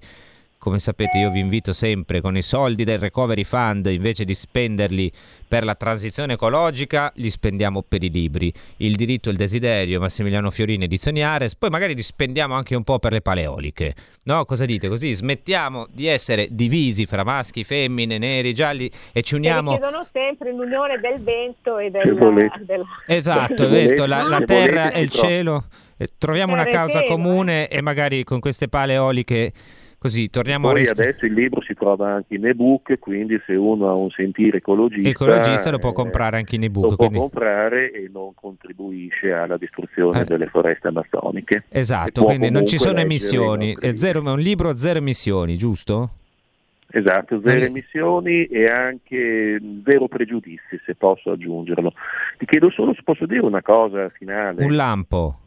[0.67, 5.13] come sapete io vi invito sempre con i soldi del Recovery Fund, invece di spenderli
[5.47, 8.53] per la transizione ecologica, li spendiamo per i libri.
[8.79, 12.83] Il diritto e il desiderio, Massimiliano Fiorini, edizioni Ares, poi magari li spendiamo anche un
[12.83, 13.95] po' per le paleoliche.
[14.25, 14.89] No, cosa dite?
[14.89, 19.73] Così smettiamo di essere divisi fra maschi, femmine, neri, gialli e ci uniamo...
[19.75, 22.13] E chiedono sempre l'unione del vento e del...
[22.63, 22.85] Della...
[23.07, 25.67] Esatto, detto, la, la terra e il cielo.
[25.97, 29.53] Eh, troviamo una causa comune e magari con queste pale eoliche
[30.07, 33.57] Così torniamo Poi a risp- adesso il libro si trova anche in ebook, quindi se
[33.57, 36.91] uno ha un sentire ecologista, ecologista lo può comprare anche in ebook.
[36.91, 37.15] Lo quindi...
[37.17, 40.25] può comprare e non contribuisce alla distruzione eh.
[40.25, 41.65] delle foreste amazzoniche.
[41.71, 43.77] Esatto, quindi non ci sono emissioni.
[43.77, 46.11] È, zero, è un libro zero emissioni, giusto?
[46.89, 47.67] Esatto, zero eh.
[47.67, 51.93] emissioni e anche zero pregiudizi, se posso aggiungerlo.
[52.39, 54.65] Ti chiedo solo se posso dire una cosa finale.
[54.65, 55.41] Un lampo.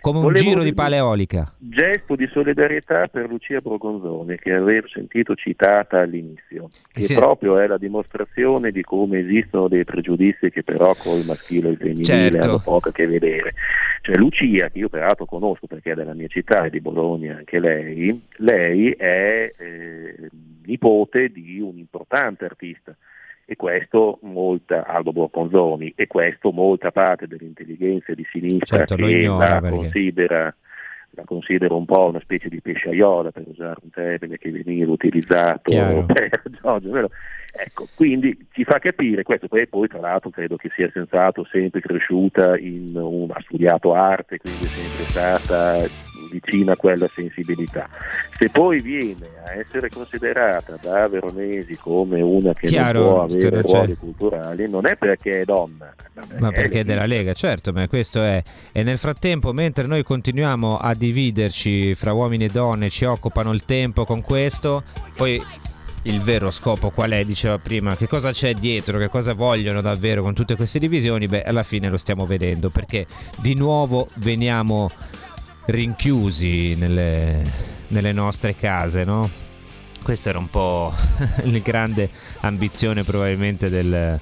[0.00, 1.52] Come un Volevo giro di paleolica.
[1.58, 7.14] Gesto di solidarietà per Lucia Brogonzoni, che avevo sentito citata all'inizio, che sì.
[7.14, 11.76] proprio è la dimostrazione di come esistono dei pregiudizi che però col maschile e il
[11.78, 12.46] femminile certo.
[12.46, 13.54] hanno poco a che vedere.
[14.02, 17.58] Cioè Lucia, che io peraltro conosco perché è della mia città e di Bologna anche
[17.58, 20.28] lei, lei è eh,
[20.64, 22.96] nipote di un importante artista
[23.48, 29.60] E questo molta Aldo Borponzoni e questo molta parte dell'intelligenza di sinistra certo, che la
[29.60, 29.76] perché...
[29.76, 30.54] considera
[31.16, 35.70] la considero un po' una specie di pesciaiola, per usare un termine che veniva utilizzato
[35.70, 36.04] Chiaro.
[36.12, 36.90] per Giorgio.
[36.90, 37.10] Vero?
[37.58, 41.80] Ecco, quindi ci fa capire questo, poi, poi tra l'altro credo che sia sensato sempre
[41.80, 45.78] cresciuta in un, ha studiato arte, quindi è sempre stata
[46.30, 47.88] vicina a quella sensibilità.
[48.36, 53.62] Se poi viene a essere considerata da Veronesi come una che Chiaro, non può avere
[53.62, 55.94] cioè- ruoli culturali, non è perché è donna,
[56.38, 58.42] Ma perché è della Lega, certo, ma questo è.
[58.72, 63.64] E nel frattempo, mentre noi continuiamo a dividerci fra uomini e donne, ci occupano il
[63.64, 64.82] tempo con questo,
[65.16, 65.42] poi
[66.06, 67.24] il vero scopo qual è?
[67.24, 71.26] Diceva prima, che cosa c'è dietro, che cosa vogliono davvero con tutte queste divisioni?
[71.26, 73.06] Beh, alla fine lo stiamo vedendo, perché
[73.38, 74.90] di nuovo veniamo
[75.66, 77.42] rinchiusi nelle,
[77.88, 79.28] nelle nostre case, no?
[80.02, 80.92] Questa era un po'
[81.42, 82.08] la grande
[82.40, 84.18] ambizione probabilmente del,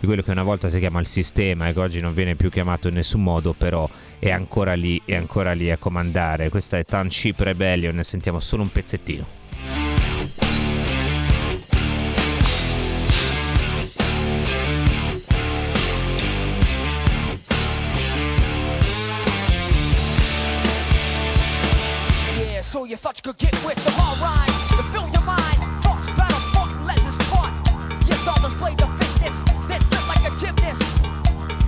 [0.00, 2.50] di quello che una volta si chiama il sistema e che oggi non viene più
[2.50, 3.88] chiamato in nessun modo, però
[4.18, 6.48] è ancora lì, è ancora lì a comandare.
[6.48, 9.39] Questa è Township Rebellion, ne sentiamo solo un pezzettino.
[22.90, 24.50] You thought you could get with them, alright.
[24.74, 27.54] To fill your mind, thoughts, battles, fought, lessons taught.
[28.04, 30.82] Yes, all display the fitness, then fit like a gymnast.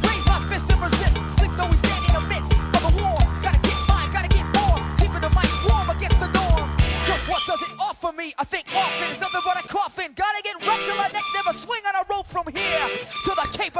[0.02, 3.22] Raise my fist and resist, sleep though we stand in the midst of a war.
[3.38, 6.66] Gotta get mine, gotta get more, keeping the mic warm against the norm.
[7.06, 8.34] Cause what does it offer me?
[8.36, 10.10] I think often is nothing but a coffin.
[10.18, 12.86] Gotta get wrecked till I next never swing on a rope from here
[13.22, 13.78] to the Cape.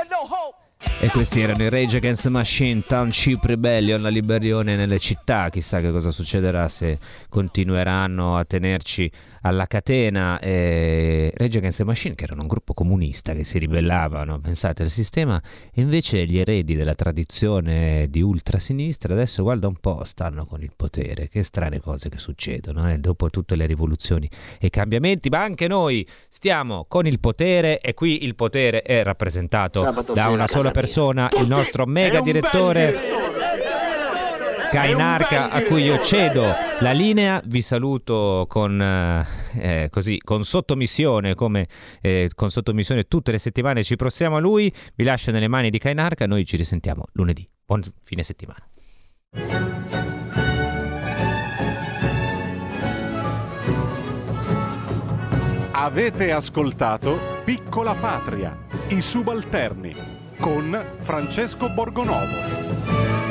[1.03, 5.50] E questi erano i Rage Against the Machine, Township Rebellion, la liberione nelle città.
[5.50, 6.96] Chissà che cosa succederà se
[7.28, 10.38] continueranno a tenerci alla catena.
[10.38, 14.90] E Rage Against the Machine, che erano un gruppo comunista che si ribellavano, pensate, al
[14.90, 15.42] sistema,
[15.74, 20.70] e invece gli eredi della tradizione di ultrasinistra adesso guarda un po', stanno con il
[20.76, 21.28] potere.
[21.28, 23.00] Che strane cose che succedono, eh?
[23.00, 24.30] dopo tutte le rivoluzioni
[24.61, 29.03] e i cambiamenti, ma anche noi stiamo con il potere e qui il potere è
[29.03, 32.95] rappresentato Sabato da una sola casa persona, il nostro mega direttore
[34.70, 41.34] Kainarka a cui io cedo la linea, vi saluto con, eh, eh, così, con sottomissione,
[41.34, 41.66] come
[42.03, 45.78] eh, con sottomissione tutte le settimane ci prossiamo a lui, vi lascio nelle mani di
[45.78, 48.66] Kainarka, noi ci risentiamo lunedì, buon fine settimana.
[55.70, 60.12] Avete ascoltato Piccola Patria, i subalterni
[60.43, 63.22] con Francesco Borgonovo.